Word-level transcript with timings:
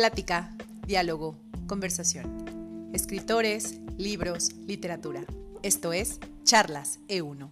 Plática, 0.00 0.48
diálogo, 0.86 1.36
conversación. 1.66 2.88
Escritores, 2.94 3.82
libros, 3.98 4.50
literatura. 4.66 5.26
Esto 5.62 5.92
es 5.92 6.18
Charlas 6.42 7.00
E1. 7.06 7.50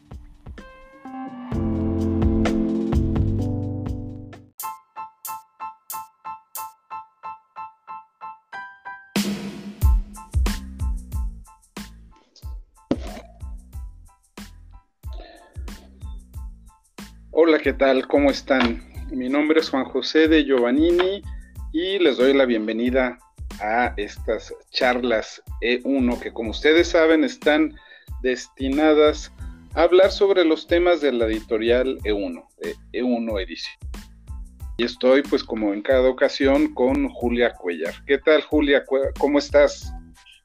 Hola, 17.31 17.59
¿qué 17.59 17.75
tal? 17.75 18.09
¿Cómo 18.09 18.31
están? 18.31 18.89
Mi 19.11 19.29
nombre 19.29 19.61
es 19.61 19.69
Juan 19.69 19.85
José 19.85 20.29
de 20.29 20.45
Giovannini 20.45 21.23
y 21.73 21.99
les 21.99 22.17
doy 22.17 22.33
la 22.33 22.47
bienvenida 22.47 23.19
a 23.61 23.93
estas 23.97 24.55
charlas 24.71 25.43
E1 25.61 26.19
que 26.21 26.33
como 26.33 26.51
ustedes 26.51 26.89
saben 26.89 27.25
están 27.25 27.75
destinadas 28.23 29.33
a 29.75 29.83
hablar 29.83 30.11
sobre 30.11 30.45
los 30.45 30.67
temas 30.67 31.01
de 31.01 31.13
la 31.13 31.27
editorial 31.27 31.99
E1, 32.05 32.43
E1 32.93 33.43
Edición. 33.43 33.77
Y 34.79 34.85
estoy 34.85 35.23
pues 35.23 35.43
como 35.45 35.73
en 35.75 35.83
cada 35.83 36.09
ocasión 36.09 36.73
con 36.73 37.09
Julia 37.09 37.53
Cuellar. 37.53 37.95
¿Qué 38.07 38.19
tal 38.19 38.43
Julia? 38.43 38.85
¿Cómo 39.19 39.39
estás? 39.39 39.93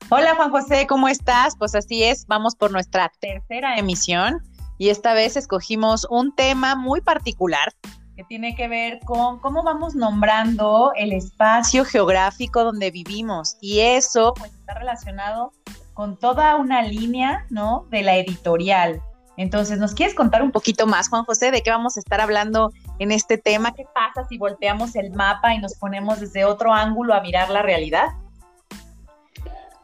Hola 0.10 0.35
Juan 0.35 0.52
José, 0.52 0.85
¿cómo 0.88 1.08
estás? 1.08 1.55
Pues 1.58 1.76
así 1.76 2.04
es, 2.04 2.26
vamos 2.27 2.55
por 2.55 2.71
nuestra 2.71 3.12
tercera 3.20 3.77
emisión 3.77 4.41
y 4.77 4.90
esta 4.90 5.13
vez 5.13 5.38
escogimos 5.38 6.05
un 6.10 6.35
tema 6.35 6.76
muy 6.76 6.99
particular 6.99 7.71
que 8.16 8.23
tiene 8.23 8.55
que 8.55 8.67
ver 8.67 8.99
con 9.05 9.40
cómo 9.40 9.63
vamos 9.63 9.95
nombrando 9.95 10.91
el 10.96 11.13
espacio 11.13 11.84
geográfico 11.85 12.63
donde 12.63 12.91
vivimos 12.91 13.57
y 13.60 13.79
eso 13.79 14.34
pues 14.37 14.51
está 14.54 14.76
relacionado 14.76 15.51
con 15.93 16.18
toda 16.18 16.55
una 16.55 16.82
línea, 16.82 17.46
¿no? 17.49 17.87
De 17.90 18.02
la 18.02 18.15
editorial. 18.18 19.02
Entonces, 19.35 19.79
¿nos 19.79 19.96
quieres 19.96 20.15
contar 20.15 20.43
un 20.43 20.52
poquito 20.52 20.85
más, 20.85 21.10
Juan 21.10 21.24
José, 21.24 21.52
de 21.52 21.62
qué 21.62 21.71
vamos 21.71 21.98
a 21.98 21.99
estar 21.99 22.21
hablando 22.21 22.71
en 22.99 23.12
este 23.12 23.37
tema? 23.37 23.74
¿Qué 23.74 23.85
pasa 23.93 24.27
si 24.27 24.37
volteamos 24.37 24.96
el 24.96 25.12
mapa 25.12 25.54
y 25.55 25.59
nos 25.59 25.76
ponemos 25.76 26.20
desde 26.20 26.46
otro 26.46 26.74
ángulo 26.74 27.13
a 27.13 27.21
mirar 27.21 27.49
la 27.49 27.63
realidad? 27.63 28.09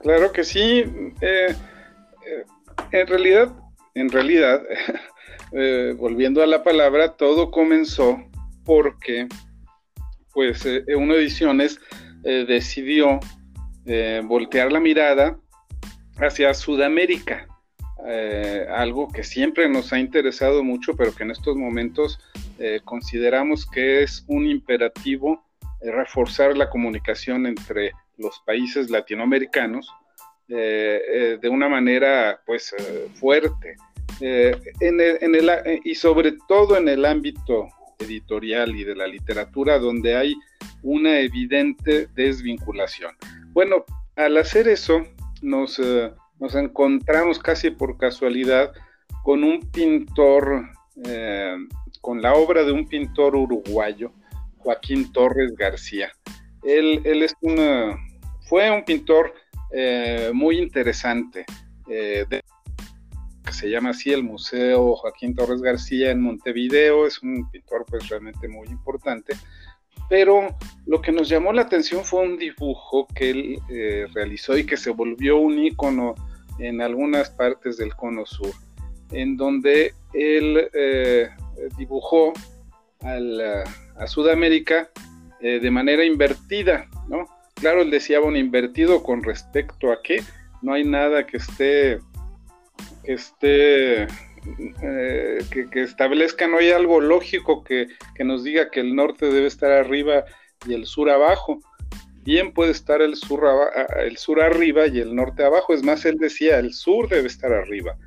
Claro 0.02 0.32
que 0.32 0.44
sí. 0.44 0.84
Eh, 1.22 1.56
eh, 2.26 2.46
en 2.92 3.08
realidad, 3.08 3.50
en 3.96 4.10
realidad, 4.10 4.62
eh, 5.52 5.96
volviendo 5.98 6.44
a 6.44 6.48
la 6.48 6.64
palabra, 6.64 7.16
todo 7.16 7.50
comenzó 7.50 8.20
porque, 8.70 9.28
pues, 10.32 10.64
eh, 10.64 10.84
Uno 10.96 11.16
Ediciones 11.16 11.82
eh, 12.24 12.46
decidió 12.48 13.20
voltear 14.26 14.72
la 14.72 14.80
mirada 14.80 15.40
hacia 16.18 16.54
Sudamérica, 16.54 17.48
algo 18.72 19.08
que 19.08 19.24
siempre 19.24 19.68
nos 19.68 19.92
ha 19.92 19.98
interesado 19.98 20.64
mucho, 20.64 20.96
pero 20.96 21.16
que 21.16 21.24
en 21.24 21.32
estos 21.32 21.56
momentos 21.56 22.20
consideramos 22.86 23.66
que 23.66 24.04
es 24.04 24.24
un 24.28 24.46
imperativo 24.46 25.44
reforzar 25.82 26.56
la 26.56 26.70
comunicación 26.70 27.48
entre 27.48 27.94
los 28.20 28.40
países 28.46 28.92
latinoamericanos 28.92 29.92
de 30.48 31.50
una 31.50 31.68
manera, 31.68 32.40
pues, 32.46 32.76
fuerte 33.16 33.76
eh, 34.22 34.52
en 34.82 35.00
el, 35.00 35.50
eh, 35.50 35.80
y 35.86 35.96
sobre 35.96 36.34
todo 36.48 36.76
en 36.76 36.90
el 36.90 37.06
ámbito 37.06 37.70
editorial 38.00 38.76
y 38.76 38.84
de 38.84 38.96
la 38.96 39.08
literatura, 39.08 39.78
donde 39.78 40.16
hay 40.16 40.36
una 40.82 41.20
evidente 41.20 42.08
desvinculación. 42.16 43.16
Bueno, 43.52 43.86
al 44.16 44.38
hacer 44.38 44.68
eso, 44.68 45.04
nos, 45.42 45.80
eh, 45.80 46.12
nos 46.40 46.56
encontramos 46.56 47.40
casi 47.40 47.72
por 47.72 47.98
casualidad 47.98 48.74
con 49.24 49.44
un 49.44 49.60
pintor, 49.72 50.70
con 52.02 52.22
la 52.22 52.34
obra 52.34 52.64
de 52.64 52.72
un 52.72 52.88
pintor 52.88 53.36
uruguayo, 53.36 54.12
Joaquín 54.58 55.12
Torres 55.12 55.54
García. 55.56 56.12
Él, 56.64 57.02
él 57.04 57.24
es 57.24 57.36
una, 57.42 57.98
fue 58.48 58.72
un 58.72 58.84
pintor 58.84 59.34
muy 60.34 60.58
interesante. 60.58 61.46
Se 63.60 63.70
llama 63.70 63.90
así 63.90 64.12
el 64.14 64.24
Museo 64.24 64.96
Joaquín 64.96 65.36
Torres 65.36 65.62
García 65.62 66.12
en 66.12 66.22
Montevideo, 66.22 67.06
es 67.06 67.22
un 67.22 67.50
pintor 67.52 67.86
pues 67.90 68.08
realmente 68.08 68.48
muy 68.48 68.68
importante, 68.70 69.36
pero 70.08 70.56
lo 70.86 71.02
que 71.02 71.12
nos 71.12 71.28
llamó 71.28 71.52
la 71.52 71.64
atención 71.64 72.06
fue 72.06 72.22
un 72.22 72.38
dibujo 72.38 73.06
que 73.14 73.30
él 73.32 73.60
eh, 73.70 74.08
realizó 74.14 74.58
y 74.58 74.66
que 74.66 74.78
se 74.78 74.92
volvió 74.92 75.38
un 75.38 75.60
ícono 75.60 76.16
en 76.58 76.82
algunas 76.82 77.30
partes 77.32 77.78
del 77.78 77.94
cono 77.96 78.26
sur, 78.26 78.52
en 79.12 79.36
donde 79.36 79.94
él 80.14 80.70
eh, 80.74 81.30
dibujó 81.78 82.32
a 83.02 84.08
Sudamérica 84.08 84.90
eh, 85.42 85.60
de 85.60 85.72
manera 85.72 86.06
invertida, 86.06 86.88
¿no? 87.10 87.26
Claro, 87.56 87.82
él 87.82 87.92
decía, 87.92 88.20
bueno, 88.20 88.38
invertido 88.38 89.04
con 89.04 89.22
respecto 89.22 89.92
a 89.92 90.02
que 90.02 90.24
no 90.62 90.74
hay 90.74 90.86
nada 90.86 91.26
que 91.26 91.38
esté 91.38 92.00
que 93.10 93.14
esté 93.16 94.04
eh, 94.84 95.40
que, 95.50 95.82
establezca, 95.82 96.48
no 96.48 96.60
hay 96.60 96.70
algo 96.70 97.02
lógico 97.02 97.64
que, 97.64 97.88
nos 98.24 98.44
diga 98.44 98.70
que 98.70 98.82
el 98.82 98.96
norte 98.96 99.32
debe 99.32 99.48
estar 99.48 99.72
arriba 99.72 100.26
y 100.68 100.76
el 100.76 100.86
sur 100.86 101.10
abajo. 101.10 101.60
Bien 102.24 102.54
puede 102.54 102.72
estar 102.72 103.02
el 103.02 103.16
sur, 103.16 103.44
el 103.98 104.18
sur 104.18 104.40
arriba 104.40 104.86
y 104.86 105.00
el 105.00 105.16
norte 105.16 105.44
abajo. 105.44 105.74
Es 105.74 105.82
más, 105.82 106.06
él 106.06 106.18
decía, 106.20 106.60
el 106.60 106.72
sur 106.72 107.10
debe 107.10 107.28
estar 107.28 107.52
arriba. 107.52 107.98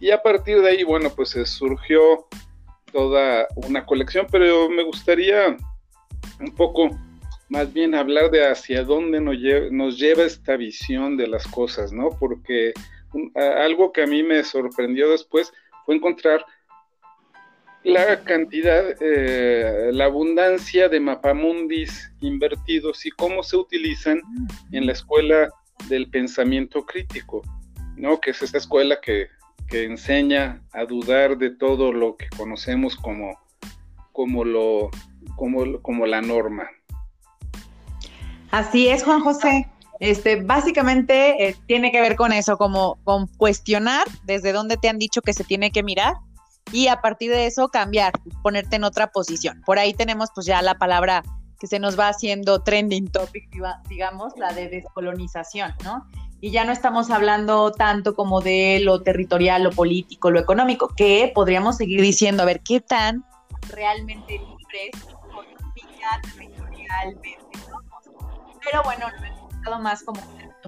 Y 0.00 0.10
a 0.10 0.20
partir 0.22 0.60
de 0.60 0.68
ahí, 0.68 0.84
bueno, 0.84 1.08
pues 1.16 1.30
surgió 1.30 2.26
toda 2.92 3.46
una 3.54 3.86
colección, 3.86 4.26
pero 4.30 4.68
me 4.68 4.82
gustaría 4.82 5.56
un 6.40 6.54
poco 6.54 6.90
más 7.48 7.72
bien 7.72 7.94
hablar 7.94 8.30
de 8.30 8.46
hacia 8.46 8.84
dónde 8.84 9.18
nos 9.18 9.96
lleva 9.96 10.24
esta 10.24 10.58
visión 10.58 11.16
de 11.16 11.26
las 11.26 11.46
cosas, 11.46 11.90
¿no? 11.90 12.10
Porque 12.10 12.74
algo 13.34 13.92
que 13.92 14.02
a 14.02 14.06
mí 14.06 14.22
me 14.22 14.42
sorprendió 14.44 15.10
después 15.10 15.52
fue 15.84 15.96
encontrar 15.96 16.44
la 17.86 18.24
cantidad, 18.24 18.96
eh, 19.00 19.90
la 19.92 20.06
abundancia 20.06 20.88
de 20.88 20.98
mapamundis 20.98 22.12
invertidos 22.20 23.06
y 23.06 23.10
cómo 23.12 23.44
se 23.44 23.56
utilizan 23.56 24.20
en 24.72 24.86
la 24.86 24.92
escuela 24.92 25.48
del 25.88 26.10
pensamiento 26.10 26.84
crítico, 26.84 27.42
¿no? 27.96 28.20
Que 28.20 28.30
es 28.30 28.42
esta 28.42 28.58
escuela 28.58 28.98
que, 29.00 29.28
enseña 29.70 30.62
a 30.72 30.84
dudar 30.84 31.38
de 31.38 31.50
todo 31.50 31.92
lo 31.92 32.16
que 32.16 32.28
conocemos 32.36 32.96
como, 32.96 33.36
como, 34.12 34.44
lo, 34.44 34.90
como, 35.34 35.82
como 35.82 36.06
la 36.06 36.22
norma. 36.22 36.70
Así 38.52 38.88
es, 38.88 39.02
Juan 39.02 39.20
José. 39.20 39.68
Este, 40.00 40.36
básicamente 40.36 41.48
eh, 41.48 41.56
tiene 41.66 41.90
que 41.90 42.00
ver 42.00 42.16
con 42.16 42.32
eso, 42.32 42.58
como 42.58 42.98
con 43.04 43.26
cuestionar 43.26 44.06
desde 44.24 44.52
dónde 44.52 44.76
te 44.76 44.88
han 44.88 44.98
dicho 44.98 45.22
que 45.22 45.32
se 45.32 45.44
tiene 45.44 45.70
que 45.70 45.82
mirar 45.82 46.14
y 46.72 46.88
a 46.88 47.00
partir 47.00 47.30
de 47.30 47.46
eso 47.46 47.68
cambiar, 47.68 48.12
ponerte 48.42 48.76
en 48.76 48.84
otra 48.84 49.08
posición. 49.08 49.62
Por 49.64 49.78
ahí 49.78 49.94
tenemos 49.94 50.30
pues 50.34 50.46
ya 50.46 50.60
la 50.62 50.74
palabra 50.74 51.22
que 51.58 51.66
se 51.66 51.78
nos 51.78 51.98
va 51.98 52.08
haciendo 52.08 52.62
trending 52.62 53.10
topic, 53.10 53.48
digamos, 53.88 54.34
la 54.36 54.52
de 54.52 54.68
descolonización, 54.68 55.74
¿no? 55.84 56.06
Y 56.40 56.50
ya 56.50 56.64
no 56.64 56.72
estamos 56.72 57.10
hablando 57.10 57.72
tanto 57.72 58.14
como 58.14 58.42
de 58.42 58.80
lo 58.82 59.02
territorial, 59.02 59.62
lo 59.62 59.70
político, 59.70 60.30
lo 60.30 60.38
económico, 60.38 60.88
que 60.94 61.32
podríamos 61.34 61.78
seguir 61.78 62.02
diciendo, 62.02 62.42
a 62.42 62.46
ver, 62.46 62.60
¿qué 62.60 62.80
tan 62.80 63.24
realmente 63.70 64.34
libres 64.34 64.90
territorialmente 65.64 67.48
somos? 67.64 68.04
Pero 68.62 68.82
bueno, 68.82 69.06
no 69.08 69.35
más 69.80 70.02
como 70.02 70.20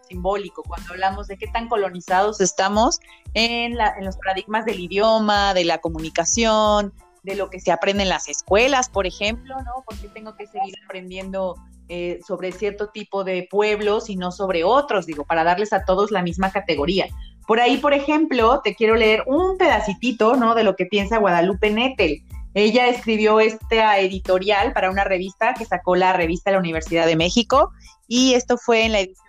simbólico, 0.09 0.63
cuando 0.63 0.93
hablamos 0.93 1.27
de 1.27 1.37
qué 1.37 1.47
tan 1.49 1.69
colonizados 1.69 2.41
estamos 2.41 3.01
en, 3.35 3.77
los 4.01 4.17
paradigmas 4.17 4.65
del 4.65 4.81
idioma, 4.81 5.55
de 5.55 5.65
la 5.65 5.79
comunicación, 5.79 6.93
de 7.23 7.37
lo 7.37 7.51
que 7.51 7.61
se 7.61 7.73
aprende 7.73 8.05
en 8.05 8.09
las 8.09 8.29
escuelas, 8.29 8.89
por 8.89 9.07
ejemplo, 9.07 9.57
¿no? 9.63 9.85
Porque 9.87 10.09
tengo 10.09 10.35
que 10.37 10.47
seguir 10.47 10.75
aprendiendo 10.85 11.57
eh, 11.89 12.21
sobre 12.27 12.53
cierto 12.53 12.89
tipo 12.89 13.25
de 13.25 13.47
pueblos 13.51 14.09
y 14.09 14.17
no 14.17 14.31
sobre 14.33 14.65
otros, 14.65 15.07
digo, 15.07 15.25
para 15.25 15.45
darles 15.45 15.73
a 15.73 15.85
todos 15.85 16.11
la 16.11 16.23
misma 16.23 16.51
categoría. 16.51 17.07
Por 17.47 17.61
ahí, 17.61 17.79
por 17.79 17.95
ejemplo, 17.95 18.61
te 18.63 18.75
quiero 18.75 18.95
leer 18.95 19.25
un 19.27 19.57
pedacitito, 19.57 20.37
¿no? 20.37 20.55
De 20.55 20.65
lo 20.65 20.77
que 20.77 20.87
piensa 20.87 21.19
Guadalupe 21.19 21.71
Nettel. 21.71 22.23
Ella 22.55 22.89
escribió 22.89 23.41
esta 23.41 23.99
editorial 23.99 24.73
para 24.73 24.91
una 24.91 25.05
revista 25.05 25.55
que 25.55 25.65
sacó 25.65 25.97
la 25.97 26.13
revista 26.13 26.51
de 26.51 26.55
la 26.55 26.61
Universidad 26.61 27.07
de 27.07 27.17
México 27.17 27.73
y 28.09 28.35
esto 28.35 28.57
fue 28.57 28.85
en 28.85 28.93
la 28.93 29.01
edición 29.01 29.29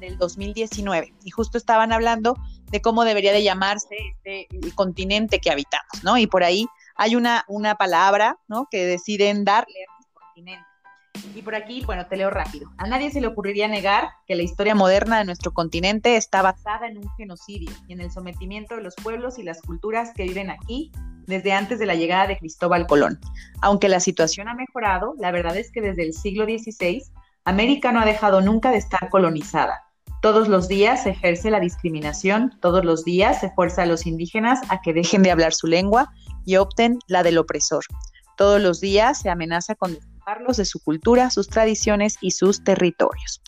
del 0.00 0.18
2019 0.18 1.14
y 1.24 1.30
justo 1.30 1.56
estaban 1.56 1.92
hablando 1.92 2.36
de 2.70 2.82
cómo 2.82 3.04
debería 3.04 3.32
de 3.32 3.42
llamarse 3.42 3.96
este, 4.16 4.48
el 4.50 4.74
continente 4.74 5.38
que 5.38 5.50
habitamos, 5.50 6.02
¿no? 6.02 6.18
Y 6.18 6.26
por 6.26 6.42
ahí 6.42 6.66
hay 6.96 7.14
una, 7.16 7.44
una 7.46 7.76
palabra, 7.76 8.36
¿no? 8.48 8.66
Que 8.70 8.84
deciden 8.84 9.44
darle 9.44 9.74
a 9.80 10.00
este 10.00 10.12
continente. 10.12 10.64
Y 11.34 11.42
por 11.42 11.54
aquí, 11.54 11.82
bueno, 11.84 12.06
te 12.06 12.16
leo 12.16 12.30
rápido. 12.30 12.72
A 12.78 12.86
nadie 12.86 13.10
se 13.10 13.20
le 13.20 13.26
ocurriría 13.26 13.68
negar 13.68 14.10
que 14.26 14.34
la 14.34 14.42
historia 14.42 14.74
moderna 14.74 15.18
de 15.18 15.24
nuestro 15.24 15.52
continente 15.52 16.16
está 16.16 16.42
basada 16.42 16.88
en 16.88 16.98
un 16.98 17.08
genocidio 17.16 17.70
y 17.86 17.92
en 17.92 18.00
el 18.00 18.10
sometimiento 18.10 18.76
de 18.76 18.82
los 18.82 18.94
pueblos 18.96 19.38
y 19.38 19.42
las 19.42 19.60
culturas 19.60 20.12
que 20.14 20.24
viven 20.24 20.50
aquí 20.50 20.90
desde 21.26 21.52
antes 21.52 21.78
de 21.78 21.86
la 21.86 21.94
llegada 21.94 22.26
de 22.26 22.38
Cristóbal 22.38 22.86
Colón. 22.86 23.20
Aunque 23.60 23.88
la 23.88 24.00
situación 24.00 24.48
ha 24.48 24.54
mejorado, 24.54 25.14
la 25.18 25.30
verdad 25.30 25.56
es 25.56 25.70
que 25.70 25.80
desde 25.80 26.02
el 26.02 26.14
siglo 26.14 26.44
XVI, 26.44 27.02
América 27.44 27.90
no 27.92 28.00
ha 28.00 28.04
dejado 28.04 28.40
nunca 28.40 28.70
de 28.70 28.78
estar 28.78 29.08
colonizada. 29.10 29.82
Todos 30.20 30.46
los 30.46 30.68
días 30.68 31.02
se 31.02 31.10
ejerce 31.10 31.50
la 31.50 31.58
discriminación, 31.58 32.56
todos 32.60 32.84
los 32.84 33.04
días 33.04 33.40
se 33.40 33.50
fuerza 33.50 33.82
a 33.82 33.86
los 33.86 34.06
indígenas 34.06 34.60
a 34.68 34.80
que 34.80 34.92
dejen 34.92 35.24
de 35.24 35.32
hablar 35.32 35.52
su 35.52 35.66
lengua 35.66 36.12
y 36.44 36.56
opten 36.56 37.00
la 37.08 37.24
del 37.24 37.38
opresor. 37.38 37.84
Todos 38.36 38.60
los 38.60 38.80
días 38.80 39.18
se 39.20 39.30
amenaza 39.30 39.74
con 39.74 39.94
despojarlos 39.94 40.56
de 40.56 40.64
su 40.64 40.78
cultura, 40.80 41.30
sus 41.30 41.48
tradiciones 41.48 42.16
y 42.20 42.30
sus 42.30 42.62
territorios. 42.62 43.42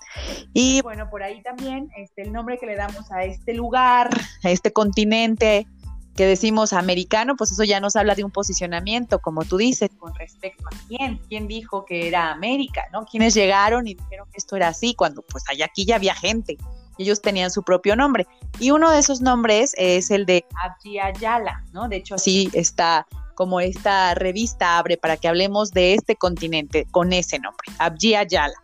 Y 0.53 0.83
bueno, 0.83 1.09
por 1.11 1.23
ahí 1.23 1.41
también 1.43 1.89
este, 1.97 2.23
el 2.23 2.33
nombre 2.33 2.59
que 2.59 2.67
le 2.67 2.75
damos 2.75 3.11
a 3.13 3.23
este 3.23 3.55
lugar, 3.55 4.11
a 4.43 4.51
este 4.51 4.73
continente, 4.73 5.69
que 6.17 6.27
decimos 6.27 6.73
americano, 6.73 7.35
pues 7.37 7.53
eso 7.53 7.65
ya 7.65 7.81
nos 7.81 7.97
habla 7.97 8.15
de 8.15 8.25
un 8.25 8.31
posicionamiento, 8.31 9.19
como 9.19 9.45
tú 9.45 9.57
dices, 9.57 9.91
con 9.99 10.15
respecto 10.15 10.65
a 10.67 10.89
quién, 10.89 11.21
quién 11.29 11.49
dijo 11.49 11.85
que 11.85 12.09
era 12.09 12.31
América, 12.31 12.85
¿no? 12.93 13.05
Quienes 13.05 13.35
llegaron 13.35 13.87
y 13.87 13.95
dijeron 13.95 14.29
que 14.31 14.39
esto 14.39 14.57
era 14.57 14.69
así, 14.69 14.95
cuando 14.95 15.23
pues 15.23 15.45
allá 15.49 15.67
aquí 15.67 15.85
ya 15.85 15.97
había 15.97 16.15
gente, 16.15 16.57
ellos 16.99 17.21
tenían 17.21 17.51
su 17.51 17.63
propio 17.63 17.97
nombre. 17.97 18.27
Y 18.61 18.71
uno 18.71 18.91
de 18.91 19.01
esos 19.01 19.21
nombres 19.21 19.75
es 19.77 20.11
el 20.11 20.27
de 20.27 20.45
Abdi 20.63 21.01
Ayala, 21.01 21.65
¿no? 21.73 21.89
De 21.89 21.97
hecho, 21.97 22.15
así 22.15 22.49
está 22.53 23.07
como 23.35 23.61
esta 23.61 24.15
revista 24.15 24.79
abre 24.79 24.97
para 24.97 25.17
que 25.17 25.27
hablemos 25.27 25.73
de 25.73 25.95
este 25.95 26.15
continente 26.15 26.87
con 26.93 27.13
ese 27.13 27.41
nombre, 27.41 27.67
Abdi 27.79 28.15
Ayala, 28.15 28.55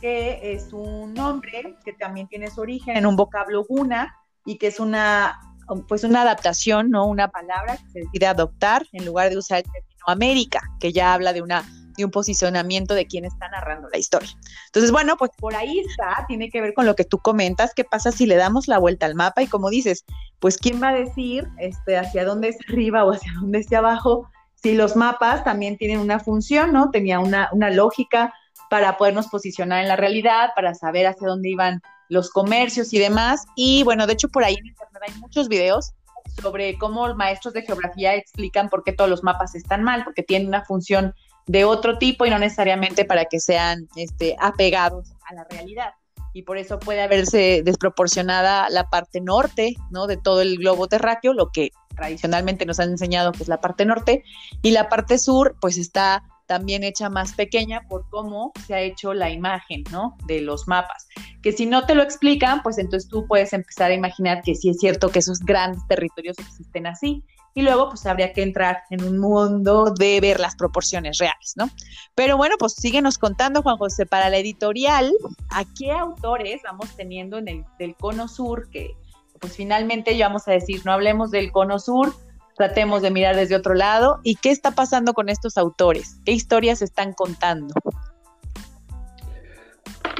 que 0.00 0.52
es 0.52 0.72
un 0.72 1.12
nombre 1.14 1.76
que 1.84 1.92
también 1.92 2.28
tiene 2.28 2.48
su 2.48 2.60
origen 2.60 2.96
en 2.96 3.06
un 3.06 3.16
vocablo 3.16 3.64
guna 3.64 4.16
y 4.44 4.58
que 4.58 4.68
es 4.68 4.78
una 4.78 5.51
pues 5.88 6.04
una 6.04 6.22
adaptación, 6.22 6.90
¿no? 6.90 7.06
Una 7.06 7.28
palabra 7.28 7.76
que 7.76 7.90
se 7.90 8.00
decide 8.00 8.26
adoptar 8.26 8.86
en 8.92 9.04
lugar 9.04 9.30
de 9.30 9.38
usar 9.38 9.58
el 9.58 9.64
término 9.64 10.04
América, 10.06 10.60
que 10.80 10.92
ya 10.92 11.14
habla 11.14 11.32
de 11.32 11.42
una 11.42 11.64
de 11.96 12.04
un 12.04 12.10
posicionamiento 12.10 12.94
de 12.94 13.06
quién 13.06 13.24
está 13.24 13.48
narrando 13.48 13.88
la 13.90 13.98
historia. 13.98 14.30
Entonces, 14.66 14.90
bueno, 14.90 15.16
pues 15.16 15.30
por 15.36 15.54
ahí 15.54 15.80
está, 15.80 16.24
tiene 16.26 16.50
que 16.50 16.60
ver 16.60 16.74
con 16.74 16.86
lo 16.86 16.96
que 16.96 17.04
tú 17.04 17.18
comentas, 17.18 17.74
qué 17.74 17.84
pasa 17.84 18.12
si 18.12 18.26
le 18.26 18.36
damos 18.36 18.68
la 18.68 18.78
vuelta 18.78 19.06
al 19.06 19.14
mapa 19.14 19.42
y 19.42 19.46
como 19.46 19.70
dices, 19.70 20.04
pues 20.40 20.56
quién 20.56 20.82
va 20.82 20.88
a 20.88 20.94
decir 20.94 21.46
este, 21.58 21.98
hacia 21.98 22.24
dónde 22.24 22.48
es 22.48 22.56
arriba 22.68 23.04
o 23.04 23.12
hacia 23.12 23.32
dónde 23.34 23.58
es 23.58 23.72
abajo, 23.72 24.30
si 24.54 24.74
los 24.74 24.96
mapas 24.96 25.44
también 25.44 25.76
tienen 25.76 25.98
una 25.98 26.20
función, 26.20 26.72
¿no? 26.72 26.90
Tenía 26.90 27.18
una, 27.18 27.48
una 27.52 27.70
lógica 27.70 28.32
para 28.70 28.96
podernos 28.96 29.26
posicionar 29.26 29.82
en 29.82 29.88
la 29.88 29.96
realidad, 29.96 30.50
para 30.54 30.74
saber 30.74 31.06
hacia 31.06 31.28
dónde 31.28 31.50
iban 31.50 31.82
los 32.12 32.30
comercios 32.30 32.92
y 32.92 32.98
demás. 32.98 33.46
Y 33.56 33.82
bueno, 33.84 34.06
de 34.06 34.12
hecho 34.12 34.28
por 34.28 34.44
ahí 34.44 34.54
en 34.54 34.66
internet 34.66 35.02
hay 35.08 35.14
muchos 35.18 35.48
videos 35.48 35.92
sobre 36.40 36.76
cómo 36.78 37.12
maestros 37.14 37.54
de 37.54 37.62
geografía 37.62 38.14
explican 38.14 38.68
por 38.68 38.84
qué 38.84 38.92
todos 38.92 39.08
los 39.08 39.22
mapas 39.22 39.54
están 39.54 39.82
mal, 39.82 40.04
porque 40.04 40.22
tienen 40.22 40.48
una 40.48 40.64
función 40.64 41.14
de 41.46 41.64
otro 41.64 41.98
tipo 41.98 42.24
y 42.26 42.30
no 42.30 42.38
necesariamente 42.38 43.04
para 43.04 43.24
que 43.24 43.40
sean 43.40 43.88
este, 43.96 44.36
apegados 44.38 45.12
a 45.28 45.34
la 45.34 45.44
realidad. 45.50 45.90
Y 46.34 46.42
por 46.42 46.58
eso 46.58 46.78
puede 46.78 47.02
haberse 47.02 47.62
desproporcionada 47.64 48.68
la 48.70 48.88
parte 48.88 49.20
norte, 49.20 49.74
¿no? 49.90 50.06
De 50.06 50.16
todo 50.16 50.42
el 50.42 50.58
globo 50.58 50.88
terráqueo, 50.88 51.32
lo 51.32 51.50
que 51.50 51.70
tradicionalmente 51.96 52.64
nos 52.64 52.78
han 52.78 52.90
enseñado 52.90 53.32
que 53.32 53.42
es 53.42 53.48
la 53.48 53.60
parte 53.60 53.84
norte, 53.84 54.22
y 54.62 54.70
la 54.70 54.88
parte 54.88 55.18
sur, 55.18 55.56
pues 55.60 55.76
está 55.78 56.24
también 56.46 56.84
hecha 56.84 57.08
más 57.08 57.32
pequeña 57.32 57.82
por 57.88 58.08
cómo 58.10 58.52
se 58.66 58.74
ha 58.74 58.80
hecho 58.80 59.14
la 59.14 59.30
imagen, 59.30 59.84
¿no? 59.90 60.16
De 60.26 60.40
los 60.40 60.68
mapas. 60.68 61.06
Que 61.42 61.52
si 61.52 61.66
no 61.66 61.86
te 61.86 61.94
lo 61.94 62.02
explican, 62.02 62.62
pues 62.62 62.78
entonces 62.78 63.08
tú 63.08 63.26
puedes 63.26 63.52
empezar 63.52 63.90
a 63.90 63.94
imaginar 63.94 64.42
que 64.42 64.54
sí 64.54 64.70
es 64.70 64.78
cierto 64.78 65.10
que 65.10 65.18
esos 65.18 65.40
grandes 65.40 65.86
territorios 65.88 66.38
existen 66.38 66.86
así. 66.86 67.24
Y 67.54 67.62
luego, 67.62 67.90
pues 67.90 68.06
habría 68.06 68.32
que 68.32 68.42
entrar 68.42 68.84
en 68.90 69.04
un 69.04 69.18
mundo 69.18 69.92
de 69.92 70.20
ver 70.20 70.40
las 70.40 70.56
proporciones 70.56 71.18
reales, 71.18 71.52
¿no? 71.56 71.68
Pero 72.14 72.36
bueno, 72.36 72.56
pues 72.58 72.74
síguenos 72.74 73.18
contando, 73.18 73.62
Juan 73.62 73.76
José, 73.76 74.06
para 74.06 74.30
la 74.30 74.38
editorial, 74.38 75.12
¿a 75.50 75.64
qué 75.78 75.90
autores 75.90 76.62
vamos 76.64 76.88
teniendo 76.96 77.36
en 77.38 77.48
el 77.48 77.64
del 77.78 77.94
cono 77.94 78.28
sur? 78.28 78.70
Que 78.70 78.92
pues 79.38 79.56
finalmente 79.56 80.16
ya 80.16 80.28
vamos 80.28 80.46
a 80.48 80.52
decir, 80.52 80.82
no 80.84 80.92
hablemos 80.92 81.30
del 81.32 81.50
cono 81.50 81.78
sur, 81.78 82.14
tratemos 82.56 83.02
de 83.02 83.10
mirar 83.10 83.36
desde 83.36 83.56
otro 83.56 83.74
lado. 83.74 84.20
¿Y 84.22 84.36
qué 84.36 84.50
está 84.50 84.70
pasando 84.70 85.12
con 85.12 85.28
estos 85.28 85.58
autores? 85.58 86.16
¿Qué 86.24 86.32
historias 86.32 86.80
están 86.80 87.12
contando? 87.12 87.74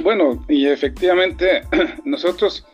Bueno, 0.00 0.44
y 0.48 0.66
efectivamente 0.66 1.62
nosotros 2.04 2.66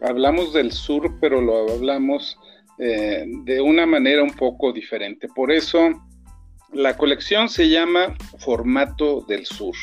hablamos 0.00 0.52
del 0.52 0.72
sur, 0.72 1.18
pero 1.20 1.40
lo 1.40 1.70
hablamos 1.72 2.38
eh, 2.78 3.24
de 3.44 3.60
una 3.60 3.86
manera 3.86 4.22
un 4.22 4.34
poco 4.34 4.72
diferente. 4.72 5.28
Por 5.28 5.52
eso 5.52 5.90
la 6.72 6.96
colección 6.96 7.48
se 7.48 7.68
llama 7.68 8.16
Formato 8.38 9.24
del 9.28 9.44
Sur. 9.46 9.74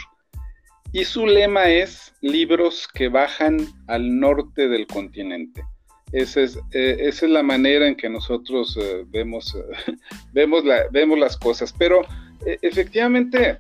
Y 0.92 1.06
su 1.06 1.28
lema 1.28 1.70
es 1.70 2.14
libros 2.22 2.88
que 2.94 3.10
bajan 3.10 3.60
al 3.88 4.20
norte 4.20 4.68
del 4.68 4.88
continente. 4.88 5.64
Esa 6.12 6.42
es, 6.42 6.58
eh, 6.72 6.98
esa 7.00 7.28
es 7.28 7.32
la 7.32 7.44
manera 7.44 7.88
en 7.88 7.96
que 7.96 8.10
nosotros 8.10 8.76
eh, 8.82 9.06
vemos, 9.08 9.56
vemos, 10.34 10.66
la, 10.66 10.88
vemos 10.92 11.20
las 11.20 11.38
cosas. 11.38 11.74
Pero 11.78 12.02
efectivamente, 12.44 13.60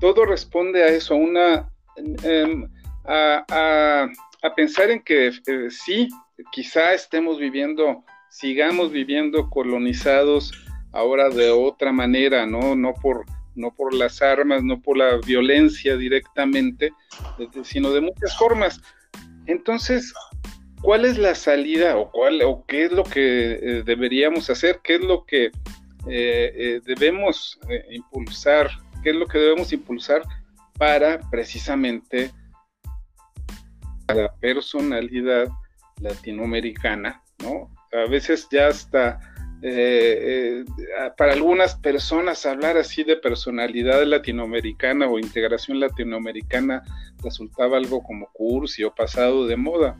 todo 0.00 0.26
responde 0.26 0.82
a 0.82 0.88
eso, 0.88 1.14
a, 1.14 1.16
una, 1.16 1.73
em, 1.96 2.68
a, 3.04 4.08
pensar 4.56 4.90
en 4.90 5.00
que 5.02 5.32
sí, 5.70 6.08
quizá 6.52 6.94
estemos 6.94 7.38
viviendo, 7.38 8.04
sigamos 8.28 8.90
viviendo 8.90 9.48
colonizados 9.50 10.52
ahora 10.92 11.28
de 11.28 11.50
otra 11.50 11.92
manera, 11.92 12.46
¿no? 12.46 12.76
No 12.76 12.94
por, 12.94 13.24
no 13.54 13.74
por 13.74 13.94
las 13.94 14.22
armas, 14.22 14.62
no 14.62 14.80
por 14.80 14.96
la 14.96 15.16
violencia 15.18 15.96
directamente, 15.96 16.92
sino 17.62 17.90
de 17.90 18.00
muchas 18.00 18.36
formas. 18.36 18.80
Entonces, 19.46 20.12
¿cuál 20.80 21.04
es 21.04 21.18
la 21.18 21.34
salida 21.34 21.96
o, 21.96 22.10
cuál, 22.10 22.40
o 22.42 22.64
qué 22.66 22.84
es 22.84 22.92
lo 22.92 23.04
que 23.04 23.52
eh, 23.52 23.82
deberíamos 23.84 24.48
hacer? 24.50 24.80
¿Qué 24.82 24.96
es 24.96 25.00
lo 25.00 25.24
que 25.24 25.46
eh, 25.46 25.52
eh, 26.08 26.80
debemos 26.84 27.58
impulsar? 27.90 28.70
¿Qué 29.02 29.10
es 29.10 29.16
lo 29.16 29.26
que 29.26 29.38
debemos 29.38 29.72
impulsar 29.72 30.22
para 30.78 31.20
precisamente 31.30 32.30
la 34.08 34.32
personalidad 34.40 35.48
latinoamericana? 36.00 37.22
¿no? 37.42 37.70
A 37.92 38.08
veces 38.08 38.48
ya 38.50 38.68
hasta 38.68 39.20
para 41.16 41.32
algunas 41.32 41.74
personas 41.76 42.44
hablar 42.44 42.76
así 42.76 43.02
de 43.02 43.16
personalidad 43.16 44.04
latinoamericana 44.04 45.06
o 45.06 45.18
integración 45.18 45.80
latinoamericana 45.80 46.82
resultaba 47.22 47.78
algo 47.78 48.02
como 48.02 48.28
cursi 48.34 48.84
o 48.84 48.94
pasado 48.94 49.46
de 49.46 49.56
moda. 49.56 49.96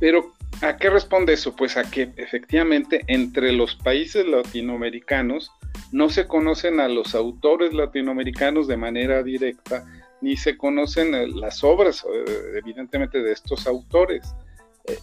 Pero, 0.00 0.32
¿a 0.60 0.76
qué 0.76 0.90
responde 0.90 1.32
eso? 1.32 1.56
Pues 1.56 1.76
a 1.76 1.90
que 1.90 2.12
efectivamente 2.16 3.02
entre 3.06 3.52
los 3.52 3.74
países 3.76 4.26
latinoamericanos 4.26 5.50
no 5.90 6.08
se 6.08 6.26
conocen 6.26 6.80
a 6.80 6.88
los 6.88 7.14
autores 7.14 7.72
latinoamericanos 7.72 8.66
de 8.66 8.76
manera 8.76 9.22
directa, 9.22 9.84
ni 10.20 10.36
se 10.36 10.56
conocen 10.56 11.14
eh, 11.14 11.28
las 11.28 11.62
obras, 11.64 12.04
eh, 12.04 12.58
evidentemente, 12.58 13.22
de 13.22 13.32
estos 13.32 13.66
autores. 13.66 14.34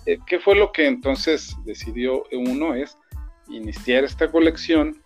Eh, 0.06 0.20
¿Qué 0.26 0.40
fue 0.40 0.56
lo 0.56 0.72
que 0.72 0.88
entonces 0.88 1.56
decidió 1.66 2.24
uno? 2.32 2.74
Es 2.74 2.98
iniciar 3.50 4.04
esta 4.04 4.30
colección 4.32 5.02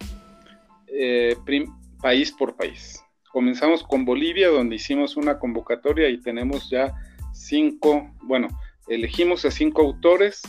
país 2.02 2.32
por 2.32 2.56
país. 2.56 3.04
Comenzamos 3.32 3.82
con 3.82 4.06
Bolivia, 4.06 4.50
donde 4.50 4.76
hicimos 4.76 5.18
una 5.18 5.40
convocatoria 5.40 6.08
y 6.10 6.22
tenemos 6.22 6.70
ya 6.70 6.94
cinco, 7.34 8.12
bueno, 8.22 8.48
Elegimos 8.88 9.46
a 9.46 9.52
cinco 9.52 9.82
autores, 9.82 10.42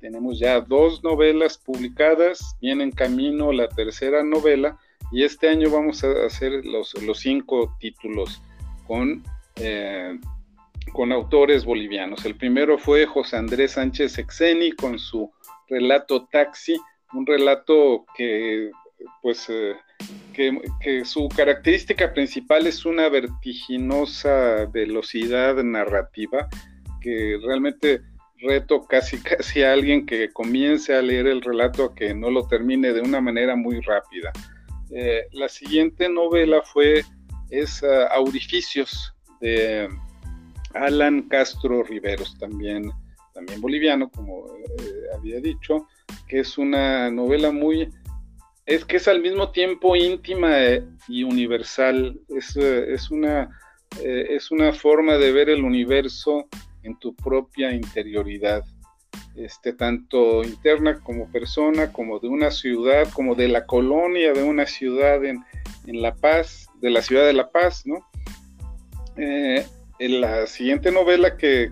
tenemos 0.00 0.38
ya 0.38 0.60
dos 0.60 1.02
novelas 1.04 1.58
publicadas, 1.58 2.56
viene 2.60 2.84
en 2.84 2.90
camino 2.90 3.52
la 3.52 3.68
tercera 3.68 4.22
novela. 4.24 4.78
Y 5.12 5.24
este 5.24 5.48
año 5.48 5.70
vamos 5.70 6.02
a 6.04 6.26
hacer 6.26 6.64
los, 6.64 6.94
cinco 7.14 7.76
títulos 7.78 8.42
con, 8.86 9.22
eh, 9.56 10.18
con 10.92 11.12
autores 11.12 11.64
bolivianos. 11.64 12.24
El 12.24 12.34
primero 12.36 12.78
fue 12.78 13.06
José 13.06 13.36
Andrés 13.36 13.72
Sánchez 13.72 14.18
Exeni 14.18 14.72
con 14.72 14.98
su 14.98 15.30
relato 15.68 16.26
Taxi, 16.32 16.80
un 17.12 17.26
relato 17.26 18.04
que 18.16 18.70
pues 19.20 19.46
eh, 19.48 19.74
que, 20.32 21.04
su 21.04 21.28
característica 21.28 22.12
principal 22.12 22.66
es 22.66 22.84
una 22.84 23.08
vertiginosa 23.08 24.66
velocidad 24.66 25.62
narrativa 25.62 26.48
que 27.02 27.38
realmente 27.44 28.02
reto 28.42 28.84
casi 28.84 29.18
casi 29.22 29.62
a 29.62 29.72
alguien 29.72 30.04
que 30.04 30.30
comience 30.30 30.94
a 30.94 31.02
leer 31.02 31.26
el 31.26 31.40
relato 31.40 31.84
a 31.84 31.94
que 31.94 32.14
no 32.14 32.30
lo 32.30 32.46
termine 32.46 32.92
de 32.92 33.00
una 33.00 33.20
manera 33.20 33.56
muy 33.56 33.80
rápida. 33.80 34.32
Eh, 34.90 35.26
la 35.32 35.48
siguiente 35.48 36.08
novela 36.08 36.60
fue 36.62 37.02
es 37.50 37.82
Aurificios 38.12 39.14
de 39.40 39.88
Alan 40.74 41.22
Castro 41.28 41.82
Riveros, 41.82 42.38
también, 42.38 42.90
también 43.34 43.60
boliviano, 43.60 44.10
como 44.10 44.46
eh, 44.46 45.02
había 45.14 45.38
dicho, 45.38 45.86
que 46.28 46.40
es 46.40 46.56
una 46.56 47.10
novela 47.10 47.50
muy, 47.50 47.90
es 48.64 48.86
que 48.86 48.96
es 48.96 49.06
al 49.06 49.20
mismo 49.20 49.50
tiempo 49.50 49.96
íntima 49.96 50.50
y 51.08 51.24
universal, 51.24 52.18
es, 52.30 52.56
es, 52.56 53.10
una, 53.10 53.50
es 54.02 54.50
una 54.50 54.72
forma 54.72 55.18
de 55.18 55.32
ver 55.32 55.50
el 55.50 55.62
universo 55.62 56.48
en 56.82 56.96
tu 56.96 57.14
propia 57.14 57.72
interioridad 57.72 58.64
este, 59.36 59.72
tanto 59.72 60.44
interna 60.44 61.00
como 61.00 61.30
persona, 61.30 61.92
como 61.92 62.18
de 62.18 62.28
una 62.28 62.50
ciudad, 62.50 63.08
como 63.12 63.34
de 63.34 63.48
la 63.48 63.66
colonia 63.66 64.32
de 64.32 64.42
una 64.42 64.66
ciudad 64.66 65.24
en, 65.24 65.44
La 65.86 66.14
Paz, 66.14 66.68
de 66.80 66.90
la 66.90 67.02
ciudad 67.02 67.26
de 67.26 67.32
La 67.32 67.50
Paz, 67.50 67.86
¿no? 67.86 68.06
Eh, 69.16 69.66
en 69.98 70.20
la 70.20 70.46
siguiente 70.46 70.90
novela 70.90 71.36
que, 71.36 71.70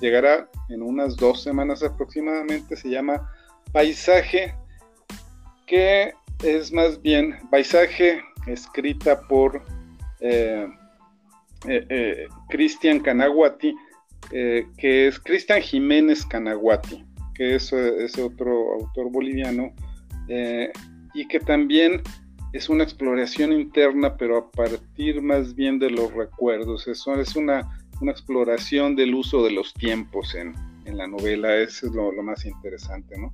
llegará 0.00 0.48
en 0.68 0.82
unas 0.82 1.16
dos 1.16 1.42
semanas 1.42 1.82
aproximadamente 1.82 2.76
se 2.76 2.90
llama 2.90 3.30
Paisaje, 3.72 4.54
que 5.66 6.12
es 6.44 6.72
más 6.72 7.00
bien 7.00 7.38
Paisaje 7.50 8.22
escrita 8.46 9.20
por 9.26 9.62
eh, 10.20 10.68
eh, 11.66 12.26
Cristian 12.48 13.00
Canaguati, 13.00 13.74
eh, 14.32 14.66
que 14.78 15.08
es 15.08 15.18
Cristian 15.18 15.60
Jiménez 15.60 16.24
Canaguati, 16.24 17.04
que 17.34 17.56
es, 17.56 17.72
eh, 17.72 18.08
otro 18.22 18.74
autor 18.74 19.10
boliviano, 19.10 19.74
eh, 20.28 20.72
y 21.14 21.28
que 21.28 21.38
también 21.38 22.02
es 22.52 22.68
una 22.68 22.84
exploración 22.84 23.52
interna, 23.52 24.16
pero 24.16 24.38
a 24.38 24.50
partir 24.50 25.20
más 25.20 25.54
bien 25.54 25.78
de 25.78 25.90
los 25.90 26.12
recuerdos. 26.12 26.88
Es 26.88 27.06
una, 27.36 27.78
exploración 28.08 28.96
del 28.96 29.14
uso 29.14 29.44
de 29.44 29.52
los 29.52 29.72
tiempos 29.74 30.34
en, 30.34 30.54
la 30.84 31.06
novela, 31.06 31.56
eso 31.56 31.86
es 31.86 31.92
lo, 31.92 32.10
lo, 32.10 32.22
más 32.22 32.44
interesante, 32.44 33.16
¿no? 33.16 33.32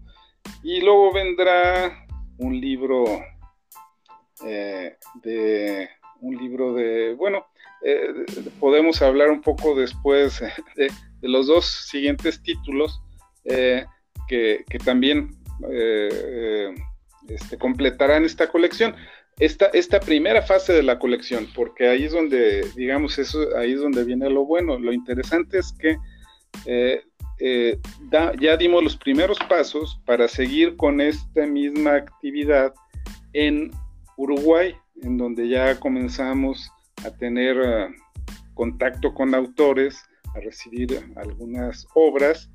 Y 0.62 0.82
luego 0.82 1.12
vendrá 1.14 2.06
un 2.36 2.60
libro 2.60 3.04
de 5.22 5.88
un 6.20 6.36
libro 6.36 6.74
de, 6.74 7.14
bueno, 7.14 7.46
eh, 7.82 8.24
podemos 8.58 9.00
hablar 9.02 9.30
un 9.30 9.40
poco 9.40 9.74
después 9.74 10.40
de, 10.76 10.90
los 11.22 11.46
dos 11.46 11.66
siguientes 11.66 12.42
títulos 12.42 13.00
eh, 13.44 13.84
que, 14.26 14.64
también 14.84 15.30
eh, 15.70 16.74
este, 17.28 17.56
completarán 17.56 18.24
esta 18.24 18.48
colección. 18.48 18.94
Esta, 19.38 19.66
esta 19.66 20.00
primera 20.00 20.42
fase 20.42 20.72
de 20.72 20.82
la 20.82 20.98
colección, 20.98 21.46
porque 21.54 21.86
ahí 21.88 22.04
es 22.04 22.12
donde, 22.12 22.66
digamos, 22.74 23.20
eso, 23.20 23.56
ahí 23.56 23.72
es 23.72 23.80
donde 23.80 24.02
viene 24.02 24.28
lo 24.28 24.44
bueno. 24.44 24.78
Lo 24.78 24.92
interesante 24.92 25.58
es 25.58 25.72
que 25.78 25.96
ya 28.40 28.56
dimos 28.56 28.82
los 28.82 28.96
primeros 28.96 29.38
pasos 29.48 30.00
para 30.04 30.26
seguir 30.26 30.76
con 30.76 31.00
esta 31.00 31.46
misma 31.46 31.94
actividad 31.94 32.74
en 33.32 33.70
Uruguay, 34.16 34.74
en 35.02 35.16
donde 35.16 35.48
ya 35.48 35.78
comenzamos 35.78 36.68
a 37.04 37.10
tener 37.10 37.56
eh, 37.64 37.88
contacto 38.54 39.14
con 39.14 39.34
autores, 39.34 40.02
a 40.34 40.40
recibir 40.40 41.00
algunas 41.16 41.86
obras 41.94 42.50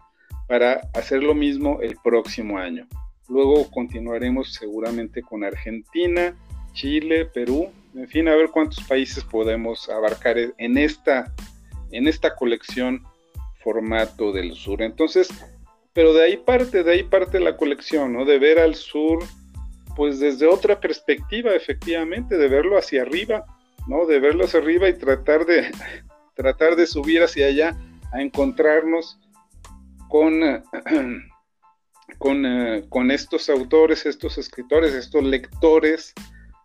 para 0.47 0.81
hacer 0.93 1.23
lo 1.23 1.33
mismo 1.33 1.79
el 1.81 1.97
próximo 2.03 2.57
año. 2.57 2.87
Luego 3.29 3.69
continuaremos 3.71 4.53
seguramente 4.53 5.21
con 5.21 5.43
Argentina, 5.43 6.35
Chile, 6.73 7.25
Perú, 7.25 7.69
en 7.95 8.07
fin, 8.07 8.27
a 8.27 8.35
ver 8.35 8.49
cuántos 8.49 8.83
países 8.85 9.23
podemos 9.23 9.87
abarcar 9.89 10.37
en 10.57 10.77
esta, 10.77 11.31
en 11.91 12.07
esta 12.07 12.35
colección 12.35 13.03
formato 13.63 14.31
del 14.31 14.53
sur. 14.55 14.81
Entonces, 14.81 15.29
pero 15.93 16.13
de 16.13 16.23
ahí 16.23 16.37
parte, 16.37 16.83
de 16.83 16.91
ahí 16.91 17.03
parte 17.03 17.39
la 17.39 17.55
colección, 17.55 18.13
¿no? 18.13 18.25
De 18.25 18.39
ver 18.39 18.59
al 18.59 18.75
sur, 18.75 19.23
pues 19.95 20.19
desde 20.19 20.47
otra 20.47 20.79
perspectiva, 20.79 21.53
efectivamente, 21.53 22.37
de 22.37 22.47
verlo 22.47 22.77
hacia 22.77 23.03
arriba, 23.03 23.45
¿no? 23.87 24.05
De 24.05 24.19
verlo 24.19 24.45
hacia 24.45 24.59
arriba 24.59 24.89
y 24.89 24.97
tratar 24.97 25.45
de, 25.45 25.71
tratar 26.35 26.75
de 26.75 26.87
subir 26.87 27.23
hacia 27.23 27.47
allá 27.47 27.77
a 28.11 28.21
encontrarnos 28.21 29.19
con, 30.07 30.41
con, 32.19 32.45
eh, 32.45 32.85
con 32.89 33.11
estos 33.11 33.49
autores, 33.49 34.05
estos 34.05 34.37
escritores, 34.37 34.93
estos 34.93 35.23
lectores, 35.23 36.13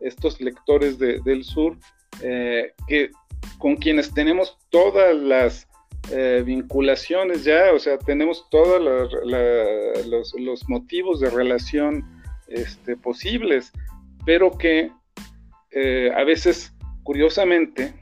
estos 0.01 0.41
lectores 0.41 0.99
del 0.99 1.43
sur, 1.45 1.77
eh, 2.23 2.73
que, 2.87 3.11
con 3.59 3.77
quienes 3.77 4.13
tenemos 4.13 4.59
todas 4.71 5.17
las 5.17 5.67
eh, 6.11 6.43
vinculaciones 6.45 7.45
ya, 7.45 7.73
o 7.73 7.79
sea, 7.79 7.99
tenemos 7.99 8.49
todos 8.51 8.81
los, 8.81 10.35
los, 10.39 10.69
motivos 10.69 11.21
de 11.21 11.31
relación 11.31 12.05
este, 12.49 12.97
posibles, 12.97 13.73
pero 14.25 14.57
que 14.57 14.93
a 16.15 16.25
veces 16.25 16.73
curiosamente, 17.09 17.95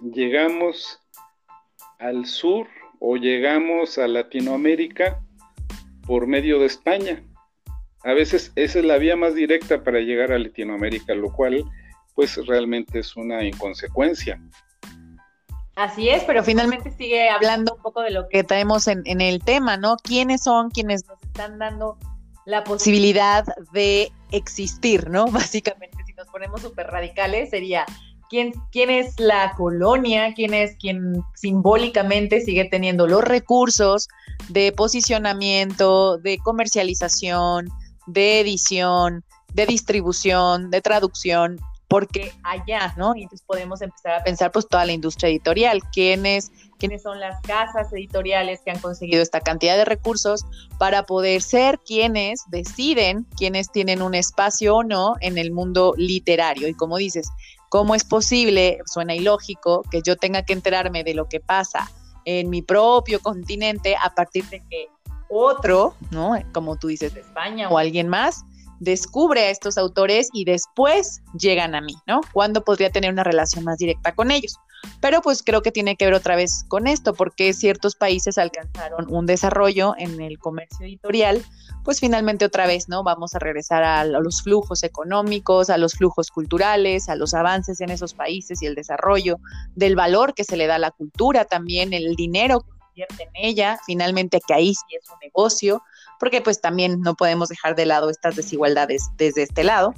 llegamos 0.00 0.98
al 1.98 2.24
sur 2.24 2.66
o 2.98 3.16
llegamos 3.16 3.98
a 3.98 4.08
Latinoamérica 4.08 5.22
por 6.06 6.26
medio 6.26 6.58
de 6.58 6.64
España. 6.64 7.22
A 8.04 8.14
veces 8.14 8.50
esa 8.56 8.78
es 8.78 8.86
la 8.86 8.96
vía 8.96 9.16
más 9.16 9.34
directa 9.34 9.84
para 9.84 10.00
llegar 10.00 10.32
a 10.32 10.38
Latinoamérica, 10.38 11.14
lo 11.14 11.30
cual 11.30 11.62
pues 12.14 12.38
realmente 12.46 13.00
es 13.00 13.16
una 13.16 13.44
inconsecuencia. 13.44 14.40
Así 15.76 16.08
es, 16.08 16.24
pero 16.24 16.42
finalmente 16.42 16.90
sigue 16.92 17.28
hablando 17.28 17.74
un 17.74 17.82
poco 17.82 18.00
de 18.00 18.12
lo 18.12 18.30
que 18.30 18.44
traemos 18.44 18.88
en, 18.88 19.20
el 19.20 19.44
tema, 19.44 19.76
¿no? 19.76 19.98
¿Quiénes 20.02 20.42
son 20.42 20.70
quienes 20.70 21.06
nos 21.06 21.22
están 21.22 21.58
dando 21.58 21.98
la 22.46 22.64
posibilidad 22.64 23.44
de 23.72 24.10
existir, 24.32 25.10
¿no? 25.10 25.26
Básicamente, 25.30 25.98
si 26.06 26.14
nos 26.14 26.28
ponemos 26.28 26.62
súper 26.62 26.86
radicales, 26.86 27.50
sería 27.50 27.84
quién, 28.28 28.52
es 28.90 29.18
la 29.18 29.54
colonia, 29.56 30.34
quién 30.34 30.54
es 30.54 30.76
quien 30.76 31.22
simbólicamente 31.34 32.40
sigue 32.40 32.64
teniendo 32.64 33.06
los 33.06 33.22
recursos 33.24 34.08
de 34.48 34.72
posicionamiento, 34.72 36.18
de 36.18 36.38
comercialización, 36.38 37.68
de 38.06 38.40
edición, 38.40 39.24
de 39.54 39.66
distribución, 39.66 40.70
de 40.70 40.80
traducción, 40.80 41.58
porque 41.88 42.32
allá, 42.42 42.92
¿no? 42.98 43.16
Y 43.16 43.22
entonces 43.22 43.44
podemos 43.46 43.80
empezar 43.80 44.20
a 44.20 44.22
pensar 44.22 44.52
pues 44.52 44.68
toda 44.68 44.84
la 44.84 44.92
industria 44.92 45.30
editorial, 45.30 45.80
quiénes, 45.92 46.52
quiénes 46.78 47.02
son 47.02 47.18
las 47.18 47.40
casas 47.40 47.90
editoriales 47.94 48.60
que 48.62 48.70
han 48.70 48.78
conseguido 48.78 49.22
esta 49.22 49.40
cantidad 49.40 49.76
de 49.76 49.86
recursos 49.86 50.44
para 50.78 51.04
poder 51.04 51.40
ser 51.40 51.78
quienes 51.78 52.42
deciden, 52.48 53.26
quienes 53.36 53.72
tienen 53.72 54.02
un 54.02 54.14
espacio 54.14 54.76
o 54.76 54.84
no 54.84 55.14
en 55.20 55.38
el 55.38 55.50
mundo 55.50 55.94
literario. 55.96 56.68
Y 56.68 56.74
como 56.74 56.98
dices, 56.98 57.30
¿Cómo 57.68 57.94
es 57.94 58.04
posible, 58.04 58.78
suena 58.86 59.14
ilógico, 59.14 59.82
que 59.90 60.00
yo 60.02 60.16
tenga 60.16 60.42
que 60.42 60.52
enterarme 60.52 61.04
de 61.04 61.14
lo 61.14 61.28
que 61.28 61.40
pasa 61.40 61.90
en 62.24 62.50
mi 62.50 62.62
propio 62.62 63.20
continente 63.20 63.96
a 63.96 64.14
partir 64.14 64.44
de 64.46 64.62
que 64.68 64.88
otro, 65.28 65.94
¿no? 66.10 66.32
Como 66.52 66.76
tú 66.76 66.88
dices, 66.88 67.14
de 67.14 67.20
España 67.20 67.68
o 67.68 67.78
alguien 67.78 68.08
más, 68.08 68.44
descubre 68.80 69.42
a 69.42 69.50
estos 69.50 69.76
autores 69.76 70.28
y 70.32 70.44
después 70.44 71.22
llegan 71.38 71.74
a 71.74 71.80
mí, 71.80 71.96
¿no? 72.06 72.20
¿Cuándo 72.32 72.64
podría 72.64 72.90
tener 72.90 73.12
una 73.12 73.24
relación 73.24 73.64
más 73.64 73.78
directa 73.78 74.14
con 74.14 74.30
ellos? 74.30 74.56
Pero 75.00 75.22
pues 75.22 75.42
creo 75.42 75.62
que 75.62 75.72
tiene 75.72 75.96
que 75.96 76.04
ver 76.04 76.14
otra 76.14 76.36
vez 76.36 76.64
con 76.68 76.86
esto, 76.86 77.14
porque 77.14 77.52
ciertos 77.52 77.94
países 77.94 78.38
alcanzaron 78.38 79.06
un 79.12 79.26
desarrollo 79.26 79.94
en 79.96 80.20
el 80.20 80.38
comercio 80.38 80.86
editorial, 80.86 81.42
pues 81.84 82.00
finalmente 82.00 82.44
otra 82.44 82.66
vez, 82.66 82.88
¿no? 82.88 83.02
Vamos 83.02 83.34
a 83.34 83.38
regresar 83.38 83.84
a, 83.84 84.04
los 84.04 84.42
flujos 84.42 84.82
económicos, 84.82 85.70
a 85.70 85.78
los 85.78 85.94
flujos 85.94 86.30
culturales, 86.30 87.08
a 87.08 87.16
los 87.16 87.34
avances 87.34 87.80
en 87.80 87.90
esos 87.90 88.14
países 88.14 88.60
y 88.62 88.66
el 88.66 88.74
desarrollo 88.74 89.38
del 89.74 89.96
valor 89.96 90.34
que 90.34 90.44
se 90.44 90.56
le 90.56 90.66
da 90.66 90.76
a 90.76 90.80
la 90.80 90.90
cultura 90.90 91.44
también, 91.44 91.92
el 91.92 92.14
dinero 92.16 92.60
que 92.60 92.70
invierte 92.90 93.22
en 93.22 93.30
ella, 93.34 93.78
finalmente 93.86 94.40
que 94.46 94.54
ahí 94.54 94.74
sí 94.74 94.96
es 95.00 95.08
un 95.10 95.18
negocio, 95.20 95.82
porque 96.18 96.40
pues 96.40 96.60
también 96.60 97.00
no 97.00 97.14
podemos 97.14 97.48
dejar 97.48 97.76
de 97.76 97.86
lado 97.86 98.10
estas 98.10 98.36
desigualdades 98.36 99.08
desde 99.16 99.44
este 99.44 99.64
lado. 99.64 99.94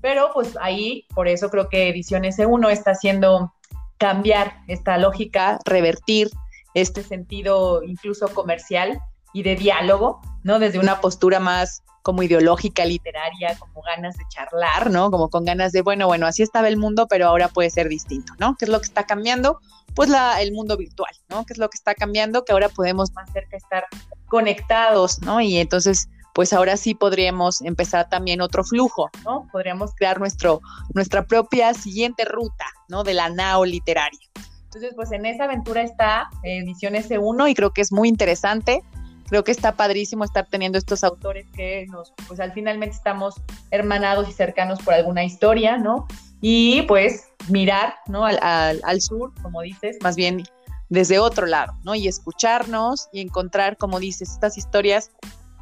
Pero 0.00 0.30
pues 0.32 0.56
ahí, 0.60 1.06
por 1.14 1.28
eso 1.28 1.50
creo 1.50 1.68
que 1.68 1.88
Ediciones 1.88 2.38
E1 2.38 2.70
está 2.70 2.92
haciendo 2.92 3.52
cambiar 4.00 4.62
esta 4.66 4.96
lógica, 4.96 5.60
revertir 5.66 6.30
este 6.72 7.02
sentido 7.02 7.82
incluso 7.82 8.28
comercial 8.28 8.98
y 9.34 9.42
de 9.42 9.56
diálogo, 9.56 10.22
¿no? 10.42 10.58
Desde 10.58 10.78
una 10.78 11.02
postura 11.02 11.38
más 11.38 11.82
como 12.02 12.22
ideológica, 12.22 12.86
literaria, 12.86 13.58
como 13.58 13.82
ganas 13.82 14.16
de 14.16 14.24
charlar, 14.30 14.90
¿no? 14.90 15.10
Como 15.10 15.28
con 15.28 15.44
ganas 15.44 15.72
de, 15.72 15.82
bueno, 15.82 16.06
bueno, 16.06 16.26
así 16.26 16.42
estaba 16.42 16.68
el 16.68 16.78
mundo, 16.78 17.06
pero 17.08 17.26
ahora 17.26 17.48
puede 17.48 17.68
ser 17.68 17.90
distinto, 17.90 18.32
¿no? 18.38 18.56
¿Qué 18.58 18.64
es 18.64 18.70
lo 18.70 18.80
que 18.80 18.86
está 18.86 19.04
cambiando? 19.04 19.60
Pues 19.94 20.08
la, 20.08 20.40
el 20.40 20.52
mundo 20.52 20.78
virtual, 20.78 21.14
¿no? 21.28 21.44
¿Qué 21.44 21.52
es 21.52 21.58
lo 21.58 21.68
que 21.68 21.76
está 21.76 21.94
cambiando? 21.94 22.42
Que 22.44 22.52
ahora 22.52 22.70
podemos 22.70 23.12
más 23.12 23.30
cerca 23.32 23.58
estar 23.58 23.84
conectados, 24.28 25.20
¿no? 25.20 25.42
Y 25.42 25.58
entonces 25.58 26.08
pues 26.40 26.54
ahora 26.54 26.78
sí 26.78 26.94
podríamos 26.94 27.60
empezar 27.60 28.08
también 28.08 28.40
otro 28.40 28.64
flujo, 28.64 29.10
¿no? 29.26 29.46
Podríamos 29.52 29.94
crear 29.94 30.18
nuestro, 30.18 30.62
nuestra 30.94 31.26
propia 31.26 31.74
siguiente 31.74 32.24
ruta, 32.24 32.64
¿no? 32.88 33.04
De 33.04 33.12
la 33.12 33.28
nao 33.28 33.66
literaria. 33.66 34.26
Entonces, 34.64 34.94
pues 34.96 35.12
en 35.12 35.26
esa 35.26 35.44
aventura 35.44 35.82
está 35.82 36.30
Edición 36.42 36.94
S1 36.94 37.50
y 37.50 37.54
creo 37.54 37.74
que 37.74 37.82
es 37.82 37.92
muy 37.92 38.08
interesante. 38.08 38.82
Creo 39.28 39.44
que 39.44 39.52
está 39.52 39.72
padrísimo 39.72 40.24
estar 40.24 40.46
teniendo 40.46 40.78
estos 40.78 41.04
autores 41.04 41.46
que 41.54 41.84
nos, 41.90 42.14
pues 42.26 42.40
al 42.40 42.54
finalmente 42.54 42.96
estamos 42.96 43.34
hermanados 43.70 44.26
y 44.26 44.32
cercanos 44.32 44.80
por 44.80 44.94
alguna 44.94 45.24
historia, 45.24 45.76
¿no? 45.76 46.08
Y 46.40 46.80
pues 46.88 47.26
mirar, 47.50 47.96
¿no? 48.06 48.24
Al, 48.24 48.40
al 48.82 49.00
sur, 49.02 49.34
como 49.42 49.60
dices, 49.60 49.98
más 50.00 50.16
bien 50.16 50.42
desde 50.88 51.18
otro 51.18 51.44
lado, 51.44 51.74
¿no? 51.84 51.94
Y 51.94 52.08
escucharnos 52.08 53.10
y 53.12 53.20
encontrar, 53.20 53.76
como 53.76 54.00
dices, 54.00 54.30
estas 54.30 54.56
historias 54.56 55.10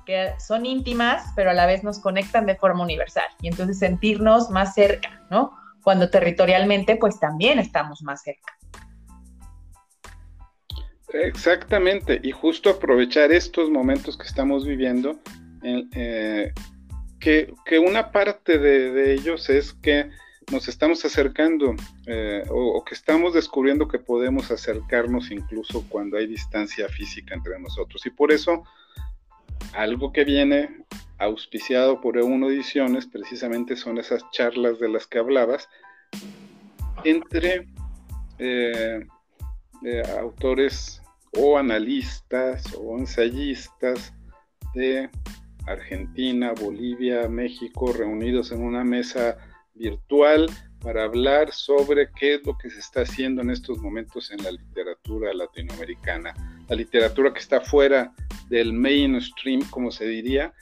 que 0.09 0.33
son 0.41 0.65
íntimas, 0.65 1.35
pero 1.37 1.51
a 1.51 1.53
la 1.53 1.67
vez 1.67 1.85
nos 1.85 1.99
conectan 1.99 2.47
de 2.47 2.57
forma 2.57 2.83
universal. 2.83 3.27
Y 3.43 3.49
entonces 3.49 3.79
sentirnos 3.79 4.49
más 4.49 4.73
cerca, 4.73 5.23
¿no? 5.31 5.53
Cuando 5.83 6.09
territorialmente, 6.09 6.97
pues 6.97 7.21
también 7.21 7.59
estamos 7.59 8.01
más 8.03 8.23
cerca. 8.23 8.57
Exactamente, 11.13 12.21
y 12.23 12.31
justo 12.33 12.71
aprovechar 12.71 13.33
estos 13.33 13.69
momentos 13.69 14.17
que 14.17 14.27
estamos 14.27 14.67
viviendo, 14.67 15.19
eh, 15.63 16.55
que, 17.21 17.53
una 17.79 18.11
parte 18.11 18.59
de, 18.59 19.13
ellos 19.13 19.51
es 19.51 19.75
que 19.75 20.09
nos 20.51 20.69
estamos 20.69 21.05
acercando 21.05 21.75
eh, 22.07 22.45
o, 22.49 22.83
que 22.83 22.95
estamos 22.95 23.35
descubriendo 23.35 23.89
que 23.89 23.99
podemos 23.99 24.51
acercarnos 24.51 25.31
incluso 25.31 25.85
cuando 25.91 26.17
hay 26.17 26.27
distancia 26.27 26.89
física 26.89 27.35
entre 27.35 27.59
nosotros. 27.59 28.07
Y 28.07 28.11
por 28.11 28.33
eso 28.33 28.65
algo 29.75 30.13
que 30.13 30.25
viene 30.25 30.85
auspiciado 31.19 32.01
por 32.01 32.17
Euno 32.17 32.49
Ediciones 32.49 33.07
precisamente 33.07 33.77
son 33.77 33.99
esas 33.99 34.23
charlas 34.31 34.79
de 34.79 34.89
las 34.89 35.07
que 35.07 35.19
hablabas 35.19 35.69
entre 37.05 37.67
eh, 38.39 39.07
autores 40.21 41.03
o 41.37 41.59
analistas 41.59 42.65
o 42.79 42.99
ensayistas 42.99 44.13
de 44.75 45.11
Argentina, 45.67 46.53
Bolivia, 46.59 47.29
México, 47.29 47.93
reunidos 47.93 48.53
en 48.53 48.63
una 48.63 48.85
mesa 48.85 49.37
virtual 49.75 50.49
para 50.81 51.05
hablar 51.05 51.53
sobre 51.53 52.11
qué 52.13 52.35
es 52.35 52.47
lo 52.47 52.57
que 52.57 52.71
se 52.71 52.79
está 52.79 53.03
haciendo 53.03 53.43
en 53.43 53.51
estos 53.51 53.79
momentos 53.79 54.31
en 54.31 54.43
la 54.43 54.51
literatura 54.51 55.33
latinoamericana, 55.35 56.35
la 56.69 56.77
literatura 56.77 57.33
que 57.33 57.41
está 57.41 57.61
fuera 57.61 58.13
del 58.49 58.73
mainstream, 58.73 59.63
como 59.71 59.91
se 59.91 60.07
diría, 60.07 60.53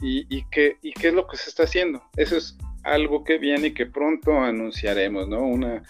y, 0.00 0.44
qué, 0.50 0.76
es 0.82 1.14
lo 1.14 1.26
que 1.26 1.36
se 1.36 1.50
está 1.50 1.64
haciendo. 1.64 2.02
Eso 2.16 2.36
es 2.36 2.56
algo 2.84 3.24
que 3.24 3.38
viene 3.38 3.68
y 3.68 3.74
que 3.74 3.86
pronto 3.86 4.38
anunciaremos, 4.38 5.28
¿no? 5.28 5.46
Una, 5.46 5.82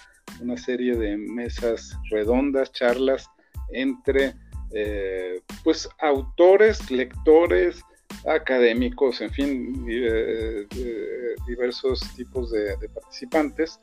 serie 0.57 0.97
de 0.97 1.17
mesas 1.17 1.97
redondas, 2.11 2.73
charlas 2.73 3.31
entre 3.73 4.35
eh, 4.73 5.41
pues 5.63 5.89
autores, 6.01 6.91
lectores, 6.91 7.83
académicos, 8.27 9.21
en 9.21 9.31
fin, 9.31 9.87
eh, 9.89 10.67
diversos 11.47 12.01
tipos 12.17 12.51
de, 12.51 12.77
participantes, 12.95 13.81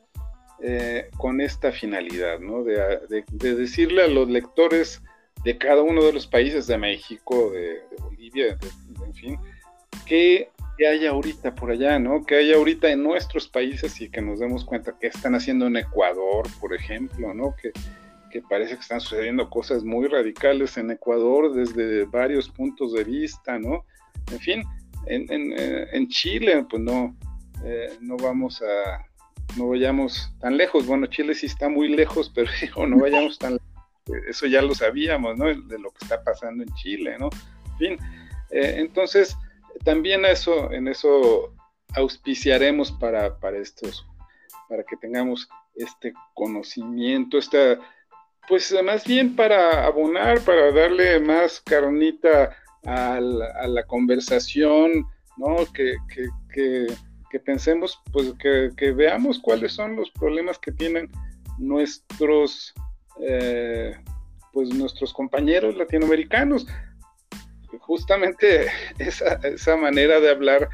eh, 0.62 1.10
con 1.18 1.39
esta 1.39 1.72
finalidad, 1.72 2.39
¿no? 2.39 2.63
De, 2.63 3.24
decirle 3.29 4.03
a 4.03 4.08
los 4.08 4.29
lectores 4.29 5.01
de 5.43 5.58
cada 5.58 5.81
uno 5.81 6.03
de 6.03 6.13
los 6.13 6.27
países, 6.27 6.67
de 6.67 6.77
México, 6.77 7.51
de, 7.51 7.81
Bolivia, 8.01 8.58
en 9.05 9.13
fin, 9.13 9.39
qué 10.05 10.50
hay 10.88 11.05
ahorita 11.05 11.55
por 11.55 11.72
allá, 11.72 12.00
¿no? 12.00 12.25
Que 12.25 12.36
hay 12.36 12.53
ahorita 12.53 12.89
en 12.89 13.03
nuestros 13.03 13.48
países 13.48 14.00
y 14.00 14.10
que 14.10 14.22
nos 14.22 14.39
demos 14.39 14.63
cuenta 14.63 14.96
qué 15.00 15.08
están 15.08 15.36
haciendo 15.36 15.67
en 15.67 15.77
Ecuador, 15.77 16.48
por 16.60 16.74
ejemplo, 16.74 17.33
¿no? 17.33 17.55
Que, 17.61 17.72
que 18.29 18.42
parece 18.42 18.75
que 18.75 18.81
están 18.81 19.01
sucediendo 19.01 19.50
cosas 19.50 19.83
muy 19.83 20.07
radicales 20.07 20.77
en 20.77 20.92
Ecuador 20.92 21.53
desde 21.53 22.05
varios 22.05 22.50
puntos 22.50 22.94
de 22.94 23.03
vista, 23.03 23.59
¿no? 23.59 23.85
En 24.31 24.40
fin, 24.40 24.63
en, 25.07 25.31
en, 25.31 25.53
eh, 25.57 26.07
Chile, 26.07 26.66
pues 26.70 26.81
no, 26.81 27.16
eh, 27.66 27.98
no 28.00 28.16
vamos 28.18 28.61
a, 28.61 29.05
no 29.57 29.70
vayamos 29.70 30.33
tan 30.40 30.57
lejos. 30.57 30.85
Bueno, 30.85 31.07
Chile 31.07 31.33
sí 31.35 31.48
está 31.48 31.70
muy 31.70 31.90
lejos, 31.90 32.31
pero 32.35 32.50
no 32.87 33.00
vayamos 33.00 33.37
tan 33.37 33.53
lejos. 33.53 33.69
Eso 34.27 34.48
ya 34.48 34.61
lo 34.61 34.74
sabíamos, 34.75 35.37
¿no? 35.37 35.45
De 35.45 35.79
lo 35.79 35.91
que 35.91 36.03
está 36.03 36.24
pasando 36.24 36.63
en 36.63 36.74
Chile, 36.75 37.17
¿no? 37.19 37.29
En 37.72 37.77
fin, 37.77 38.00
eh, 38.51 38.75
entonces, 38.77 39.37
también 39.83 40.25
eso, 40.25 40.72
en 40.72 40.87
eso 40.87 41.53
auspiciaremos 41.95 42.91
para, 42.91 43.39
para 43.39 43.57
estos, 43.57 44.05
para 44.67 44.83
que 44.83 44.98
tengamos 44.98 45.48
este 45.75 46.13
conocimiento, 46.33 47.37
esta 47.37 47.79
pues 48.50 48.75
más 48.83 49.05
bien 49.05 49.35
para 49.35 49.85
abonar, 49.85 50.41
para 50.41 50.72
darle 50.72 51.19
más 51.19 51.61
carnita 51.61 52.57
a 52.83 53.19
la, 53.19 53.83
conversación, 53.85 55.05
¿no? 55.37 55.57
Que, 55.72 55.95
pensemos, 57.45 58.01
pues 58.11 58.33
que, 58.39 58.91
veamos 58.91 59.37
cuáles 59.37 59.74
son 59.74 59.95
los 59.95 60.09
problemas 60.09 60.57
que 60.57 60.72
tienen 60.72 61.11
nuestros, 61.59 62.74
eh, 63.22 63.96
pues 64.53 64.70
nuestros 64.70 65.14
compañeros 65.14 65.75
latinoamericanos. 65.75 66.68
Justamente 67.79 68.68
esa, 68.98 69.36
esa 69.44 69.75
manera 69.75 70.20
de 70.20 70.29
hablar, 70.29 70.70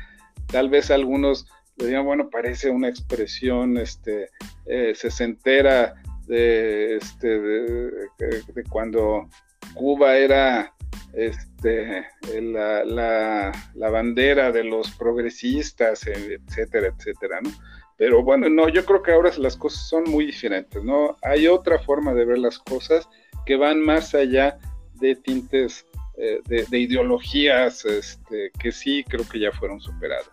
tal 0.47 0.69
vez 0.69 0.91
algunos 0.91 1.45
le 1.77 1.87
digan, 1.87 2.05
bueno, 2.05 2.29
parece 2.29 2.69
una 2.69 2.87
expresión 2.87 3.77
este, 3.77 4.29
eh, 4.65 4.93
sesentera 4.95 5.95
de, 6.27 6.95
este, 6.97 7.39
de, 7.39 8.63
cuando 8.69 9.27
Cuba 9.73 10.15
era 10.15 10.73
este, 11.13 12.05
la, 12.41 12.83
la, 12.85 13.89
bandera 13.89 14.51
de 14.51 14.63
los 14.63 14.91
progresistas, 14.91 16.07
etcétera, 16.07 16.93
etcétera, 16.97 17.41
¿no? 17.41 17.51
Pero 17.97 18.23
bueno, 18.23 18.49
no, 18.49 18.67
yo 18.69 18.85
creo 18.85 19.01
que 19.01 19.11
ahora 19.11 19.31
las 19.37 19.55
cosas 19.55 19.87
son 19.87 20.03
muy 20.03 20.25
diferentes, 20.25 20.83
¿no? 20.83 21.17
Hay 21.21 21.47
otra 21.47 21.79
forma 21.79 22.13
de 22.13 22.25
ver 22.25 22.37
las 22.37 22.59
cosas 22.59 23.07
que 23.45 23.55
van 23.55 23.79
más 23.79 24.13
allá 24.13 24.57
de 24.95 25.15
tintes 25.15 25.85
eh, 26.17 26.39
de, 26.45 26.65
de, 26.65 26.79
ideologías 26.79 27.83
este, 27.85 28.51
que 28.57 28.71
sí 28.71 29.03
creo 29.07 29.27
que 29.27 29.39
ya 29.39 29.51
fueron 29.51 29.79
superadas. 29.79 30.29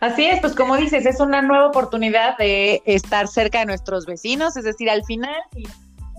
Así 0.00 0.24
es, 0.24 0.40
pues 0.40 0.54
como 0.54 0.76
dices, 0.76 1.04
es 1.06 1.18
una 1.18 1.42
nueva 1.42 1.66
oportunidad 1.66 2.38
de 2.38 2.82
estar 2.86 3.26
cerca 3.26 3.58
de 3.58 3.66
nuestros 3.66 4.06
vecinos, 4.06 4.56
es 4.56 4.62
decir, 4.62 4.88
al 4.88 5.04
final, 5.04 5.34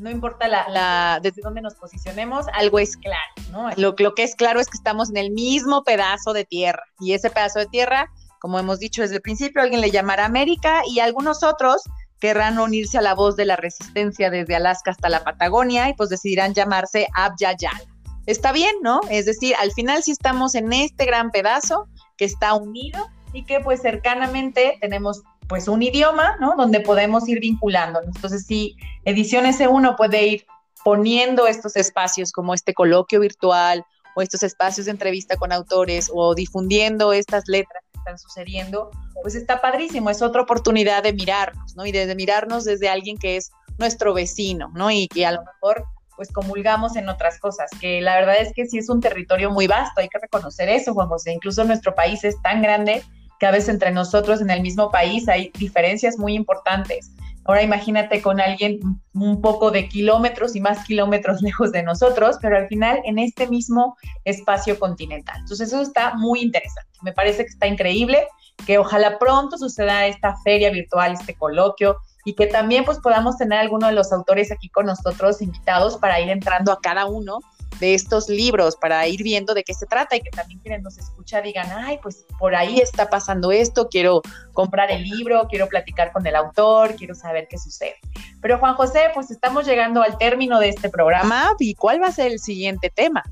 no 0.02 0.10
importa 0.10 0.48
la, 0.50 1.20
desde 1.24 1.42
dónde 1.42 1.62
nos 1.62 1.76
posicionemos, 1.76 2.48
algo 2.54 2.80
es 2.80 2.98
claro, 2.98 3.34
¿no? 3.52 3.70
Lo, 3.78 3.96
lo 3.98 4.16
que 4.16 4.24
es 4.24 4.36
claro 4.36 4.60
es 4.60 4.68
que 4.68 4.78
estamos 4.78 5.10
en 5.10 5.18
el 5.18 5.32
mismo 5.32 5.84
pedazo 5.84 6.34
de 6.34 6.44
tierra 6.44 6.84
y 7.00 7.14
ese 7.14 7.30
pedazo 7.30 7.60
de 7.60 7.68
tierra, 7.68 8.12
como 8.40 8.60
hemos 8.60 8.80
dicho 8.80 9.02
desde 9.02 9.16
el 9.16 9.22
principio, 9.22 9.62
alguien 9.62 9.82
le 9.82 9.92
llamará 9.92 10.26
América 10.26 10.82
y 10.88 11.00
algunos 11.00 11.44
otros 11.44 11.84
querrán 12.20 12.60
unirse 12.60 12.98
a 12.98 13.02
la 13.02 13.16
voz 13.16 13.36
de 13.36 13.46
la 13.46 13.56
resistencia 13.56 14.30
desde 14.30 14.56
Alaska 14.56 14.92
hasta 14.92 15.10
la 15.10 15.24
Patagonia 15.24 15.90
y 15.90 15.94
pues 15.94 16.10
decidirán 16.10 16.54
llamarse 16.54 17.08
Abya-Yala. 17.16 17.82
Está 18.26 18.52
bien, 18.52 18.76
¿no? 18.82 19.02
Es 19.10 19.26
decir, 19.26 19.56
al 19.60 19.72
final 19.72 20.04
sí 20.04 20.12
estamos 20.12 20.54
en 20.56 20.72
este 20.74 21.06
gran 21.06 21.32
pedazo 21.32 21.88
que 22.18 22.26
está 22.26 22.54
unido 22.54 23.10
y 23.34 23.44
que 23.44 23.60
pues 23.60 23.82
cercanamente 23.82 24.78
tenemos 24.82 25.24
pues 25.48 25.68
un 25.68 25.82
idioma, 25.82 26.38
¿no? 26.40 26.56
Donde 26.56 26.80
podemos 26.80 27.28
ir 27.28 27.40
vinculándonos. 27.40 28.16
Entonces, 28.16 28.46
si 28.46 28.76
Ediciones 29.06 29.60
S1 29.60 29.96
puede 29.98 30.28
ir 30.28 30.46
poniendo 30.84 31.48
estos 31.48 31.76
espacios 31.76 32.32
como 32.32 32.54
este 32.54 32.74
coloquio 32.74 33.20
virtual 33.20 33.84
o 34.16 34.22
estos 34.22 34.44
espacios 34.44 34.86
de 34.86 34.92
entrevista 34.92 35.38
con 35.38 35.52
autores 35.52 36.12
o 36.14 36.36
difundiendo 36.36 37.14
estas 37.14 37.48
letras 37.48 37.84
sucediendo, 38.18 38.92
pues 39.22 39.36
está 39.36 39.62
padrísimo, 39.62 40.10
es 40.10 40.22
otra 40.22 40.42
oportunidad 40.42 41.04
de 41.04 41.14
mirarnos, 41.14 41.76
¿no? 41.76 41.86
Y 41.86 41.92
de, 41.92 42.14
mirarnos 42.16 42.66
desde 42.66 42.90
alguien 42.90 43.18
que 43.18 43.38
es 43.38 43.52
nuestro 43.78 44.14
vecino, 44.14 44.72
¿no? 44.76 44.92
Y 44.92 45.08
que 45.08 45.26
a 45.26 45.32
lo 45.32 45.44
mejor 45.44 45.86
pues 46.16 46.32
comulgamos 46.34 46.98
en 46.98 47.08
otras 47.08 47.40
cosas, 47.40 47.70
que 47.80 48.02
la 48.02 48.16
verdad 48.16 48.36
es 48.42 48.52
que 48.54 48.66
sí 48.66 48.78
es 48.78 48.90
un 48.90 49.00
territorio 49.00 49.52
muy 49.52 49.68
vasto, 49.68 50.02
hay 50.02 50.10
que 50.10 50.20
reconocer 50.20 50.68
eso, 50.68 50.94
Juan 50.94 51.08
José, 51.08 51.32
incluso 51.32 51.64
nuestro 51.64 51.96
país 51.96 52.26
es 52.26 52.42
tan 52.42 52.62
grande 52.62 53.04
que 53.40 53.46
a 53.46 53.52
veces 53.52 53.70
entre 53.70 53.92
nosotros 53.92 54.42
en 54.42 54.50
el 54.50 54.62
mismo 54.62 54.92
país 54.92 55.30
hay 55.30 55.50
diferencias 55.58 56.18
muy 56.18 56.34
importantes. 56.34 57.12
Ahora 57.50 57.64
imagínate 57.64 58.22
con 58.22 58.40
alguien 58.40 58.80
un 59.16 59.42
poco 59.42 59.72
de 59.72 59.90
kilómetros 59.90 60.56
y 60.56 60.62
más 60.62 60.86
kilómetros 60.86 61.42
lejos 61.42 61.72
de 61.72 61.82
nosotros, 61.82 62.38
pero 62.40 62.56
al 62.56 62.68
final 62.68 63.02
en 63.06 63.18
este 63.18 63.48
mismo 63.48 63.98
espacio 64.24 64.78
continental. 64.78 65.38
Entonces 65.40 65.70
eso 65.70 65.82
está 65.82 66.14
muy 66.14 66.42
interesante. 66.42 66.92
Me 67.02 67.12
parece 67.12 67.42
que 67.46 67.50
está 67.50 67.66
increíble, 67.66 68.28
que 68.68 68.78
ojalá 68.78 69.18
pronto 69.18 69.58
suceda 69.58 70.06
esta 70.06 70.36
feria 70.44 70.70
virtual, 70.70 71.14
este 71.14 71.34
coloquio, 71.34 71.98
y 72.24 72.36
que 72.36 72.46
también 72.46 72.86
pues 72.86 73.00
podamos 73.00 73.38
tener 73.38 73.58
alguno 73.58 73.88
de 73.88 73.94
los 73.94 74.14
autores 74.14 74.52
aquí 74.52 74.70
con 74.70 74.86
nosotros 74.86 75.42
invitados 75.42 75.98
para 75.98 76.20
ir 76.20 76.30
entrando 76.30 76.72
a 76.72 76.80
cada 76.80 77.08
uno 77.08 77.40
de 77.80 77.94
estos 77.94 78.30
libros 78.30 78.76
para 78.76 79.08
ir 79.08 79.24
viendo 79.24 79.54
de 79.54 79.64
qué 79.64 79.74
se 79.74 79.86
trata 79.86 80.16
y 80.16 80.22
que 80.22 80.30
también 80.30 80.60
quienes 80.60 80.82
nos 80.82 80.98
escucha 80.98 81.42
digan, 81.42 81.68
ay, 81.72 82.00
pues 82.02 82.26
por 82.38 82.56
ahí 82.56 82.80
está 82.80 83.10
pasando 83.10 83.52
esto, 83.52 83.88
quiero 83.90 84.22
comprar 84.54 84.92
el 84.92 85.04
libro, 85.04 85.48
quiero 85.50 85.68
platicar 85.68 86.12
con 86.12 86.26
el 86.28 86.36
autor, 86.36 86.96
quiero 86.96 87.16
saber 87.16 87.48
qué 87.50 87.58
sucede. 87.58 87.96
Pero 88.42 88.58
Juan 88.60 88.76
José, 88.76 89.12
pues 89.14 89.32
estamos 89.32 89.66
llegando 89.66 90.02
al 90.02 90.18
término 90.18 90.60
de 90.60 90.70
este 90.70 90.90
programa 90.90 91.56
y 91.60 91.76
¿cuál 91.76 92.02
va 92.02 92.08
a 92.08 92.12
ser 92.12 92.32
el 92.32 92.40
siguiente 92.40 92.90
tema? 92.90 93.24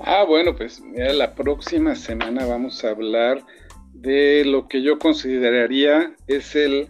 Ah, 0.00 0.24
bueno, 0.26 0.56
pues 0.56 0.80
mira, 0.80 1.12
la 1.12 1.34
próxima 1.34 1.94
semana 1.94 2.46
vamos 2.46 2.84
a 2.84 2.90
hablar 2.90 3.44
de 3.92 4.44
lo 4.46 4.66
que 4.66 4.82
yo 4.82 4.98
consideraría 4.98 6.14
es 6.26 6.56
el, 6.56 6.88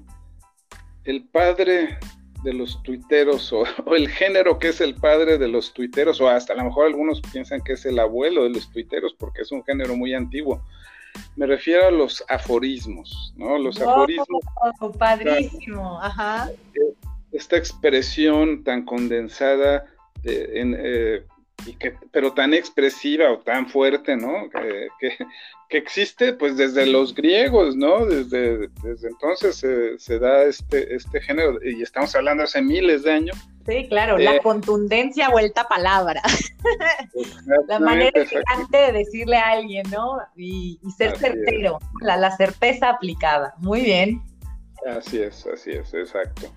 el 1.04 1.24
padre 1.24 1.98
de 2.42 2.53
los 2.53 2.83
tuiteros 2.83 3.53
o, 3.53 3.64
el 3.94 4.09
género 4.09 4.59
que 4.59 4.68
es 4.68 4.81
el 4.81 4.94
padre 4.94 5.38
de 5.38 5.48
los 5.48 5.72
tuiteros 5.72 6.20
o 6.20 6.29
hasta 6.29 6.53
a 6.53 6.57
lo 6.57 6.64
mejor 6.64 6.87
algunos 6.87 7.20
piensan 7.20 7.61
que 7.62 7.74
es 7.74 7.85
el 7.87 7.98
abuelo 7.98 8.44
de 8.44 8.50
los 8.50 8.70
tuiteros 8.70 9.14
porque 9.18 9.42
es 9.42 9.53
un 9.53 9.64
género 9.64 9.96
muy 9.96 10.14
antiguo. 10.14 10.62
Me 11.35 11.46
refiero 11.46 11.88
a 11.88 11.90
los 11.90 12.24
aforismos, 12.29 13.35
¿no? 13.37 13.59
Los 13.59 13.81
aforismos. 13.81 14.44
Padrísimo, 14.96 16.00
ajá. 16.00 16.50
Esta 17.33 17.57
expresión 17.57 18.62
tan 18.62 18.85
condensada 18.85 19.87
de, 20.22 20.61
en, 20.61 20.76
eh, 20.79 21.24
que, 21.79 21.94
pero 22.11 22.33
tan 22.33 22.55
expresiva 22.55 23.31
o 23.31 23.38
tan 23.38 23.68
fuerte, 23.68 24.16
¿no? 24.16 24.49
Que, 24.51 24.88
existe 25.73 26.33
pues 26.33 26.57
desde 26.57 26.85
los 26.85 27.14
griegos, 27.14 27.77
¿no? 27.77 28.05
Desde, 28.05 28.68
desde 28.83 29.09
entonces 29.09 29.57
se, 29.57 30.18
da 30.18 30.42
este, 30.42 30.96
este 30.96 31.20
género 31.20 31.59
y 31.62 31.81
estamos 31.81 32.12
hablando 32.16 32.42
hace 32.42 32.61
miles 32.61 33.05
de 33.05 33.12
años. 33.12 33.37
Sí, 33.66 33.87
claro, 33.88 34.18
la 34.18 34.37
eh, 34.37 34.40
contundencia 34.42 35.29
vuelta 35.29 35.64
palabra. 35.68 36.23
la 37.68 37.79
manera 37.79 38.11
elegante 38.20 38.77
de 38.77 38.92
decirle 38.92 39.37
a 39.37 39.51
alguien, 39.51 39.87
¿no? 39.90 40.18
Y, 40.37 40.81
ser 40.96 41.16
certero, 41.16 41.79
la, 42.01 42.37
certeza 42.37 42.88
aplicada. 42.90 43.55
Muy 43.59 43.83
bien. 43.83 44.23
Así 44.87 45.20
es, 45.20 45.46
así 45.46 45.70
es, 45.70 45.94
exacto. 45.94 46.51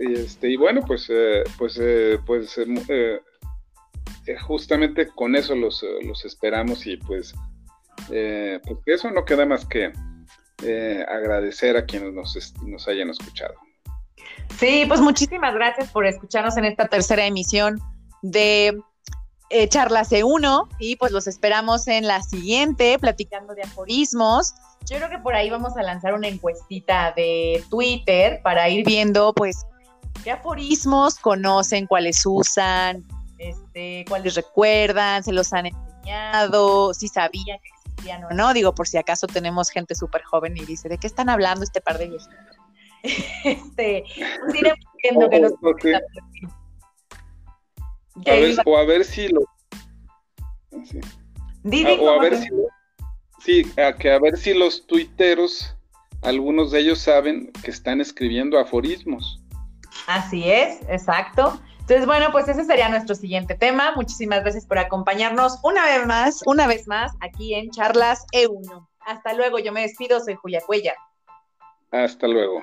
Y, 0.00 0.14
este, 0.14 0.50
y 0.50 0.56
bueno, 0.56 0.80
pues, 0.84 1.06
eh, 1.10 1.44
pues, 1.56 1.78
eh, 1.80 2.18
pues 2.26 2.58
eh, 4.28 4.36
justamente 4.36 5.08
con 5.08 5.34
eso 5.36 5.54
los, 5.54 5.82
eh, 5.82 5.86
los 6.02 6.22
esperamos 6.26 6.86
y 6.86 6.98
pues, 6.98 7.34
eh, 8.10 8.60
pues 8.62 8.78
eso 8.84 9.10
no 9.10 9.24
queda 9.24 9.46
más 9.46 9.64
que 9.64 9.90
agradecer 11.08 11.76
a 11.76 11.86
quienes 11.86 12.12
nos, 12.12 12.36
nos 12.66 12.88
hayan 12.88 13.08
escuchado. 13.08 13.54
Sí, 14.58 14.84
pues 14.86 15.00
muchísimas 15.00 15.54
gracias 15.54 15.90
por 15.92 16.04
escucharnos 16.04 16.58
en 16.58 16.66
esta 16.66 16.88
tercera 16.88 17.24
emisión 17.24 17.80
de 18.22 18.76
Charlas 19.68 20.10
E1 20.10 20.68
y 20.80 20.96
pues 20.96 21.12
los 21.12 21.28
esperamos 21.28 21.86
en 21.86 22.08
la 22.08 22.22
siguiente, 22.22 22.98
platicando 22.98 23.54
de 23.54 23.62
aforismos. 23.62 24.52
Yo 24.84 24.96
creo 24.96 25.08
que 25.08 25.18
por 25.20 25.34
ahí 25.34 25.48
vamos 25.48 25.76
a 25.76 25.82
lanzar 25.82 26.12
una 26.12 26.28
encuestita 26.28 27.12
de 27.16 27.64
Twitter 27.70 28.40
para 28.42 28.68
ir 28.68 28.84
viendo 28.84 29.32
pues 29.32 29.64
qué 30.24 30.32
aforismos 30.32 31.18
conocen, 31.20 31.86
cuáles 31.86 32.26
usan, 32.26 33.06
este, 33.38 34.04
cuáles 34.08 34.34
recuerdan, 34.34 35.22
se 35.22 35.32
los 35.32 35.52
han 35.52 35.66
enseñado, 35.66 36.92
si 36.92 37.08
sabían 37.08 37.58
que 37.60 37.68
existían 37.68 38.24
o 38.24 38.30
no. 38.30 38.52
Digo, 38.52 38.74
por 38.74 38.88
si 38.88 38.98
acaso 38.98 39.26
tenemos 39.26 39.70
gente 39.70 39.94
súper 39.94 40.22
joven 40.22 40.56
y 40.56 40.64
dice, 40.64 40.88
¿de 40.88 40.98
qué 40.98 41.06
están 41.06 41.28
hablando 41.28 41.64
este 41.64 41.80
par 41.80 41.98
de 41.98 42.08
viejitos? 42.08 42.36
este, 43.44 44.04
pues 44.40 44.54
iremos 44.54 44.78
viendo 45.02 45.30
que 45.30 45.40
nos... 45.40 45.52
A 48.26 48.32
ver, 48.32 48.56
o 48.66 48.76
a 48.76 48.84
ver 48.84 49.04
si 49.04 49.28
lo... 49.28 49.40
Sí. 50.84 51.00
Ah, 51.86 51.96
o 52.00 52.10
a 52.10 52.18
ver 52.20 52.36
si... 52.36 52.48
Sí, 53.40 53.72
a 53.80 53.94
que 53.94 54.10
a 54.10 54.18
ver 54.18 54.36
si 54.36 54.52
los 54.52 54.86
tuiteros, 54.86 55.76
algunos 56.22 56.72
de 56.72 56.80
ellos 56.80 56.98
saben 56.98 57.52
que 57.62 57.70
están 57.70 58.00
escribiendo 58.00 58.58
aforismos. 58.58 59.40
Así 60.08 60.50
es, 60.50 60.80
exacto. 60.88 61.60
Entonces, 61.88 62.06
bueno, 62.06 62.30
pues 62.32 62.46
ese 62.46 62.66
sería 62.66 62.90
nuestro 62.90 63.14
siguiente 63.14 63.54
tema. 63.54 63.94
Muchísimas 63.96 64.42
gracias 64.42 64.66
por 64.66 64.78
acompañarnos 64.78 65.58
una 65.62 65.86
vez 65.86 66.06
más, 66.06 66.42
una 66.44 66.66
vez 66.66 66.86
más, 66.86 67.12
aquí 67.20 67.54
en 67.54 67.70
Charlas 67.70 68.26
E1. 68.30 68.86
Hasta 69.00 69.32
luego, 69.32 69.58
yo 69.58 69.72
me 69.72 69.80
despido, 69.80 70.20
soy 70.20 70.34
Julia 70.34 70.60
Cuella. 70.66 70.92
Hasta 71.90 72.28
luego. 72.28 72.62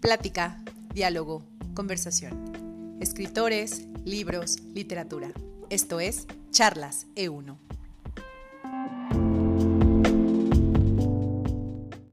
Plática, 0.00 0.58
diálogo, 0.92 1.44
conversación 1.76 2.63
escritores, 3.00 3.86
libros, 4.04 4.62
literatura. 4.74 5.32
Esto 5.70 6.00
es 6.00 6.26
Charlas 6.50 7.06
E1. 7.16 7.56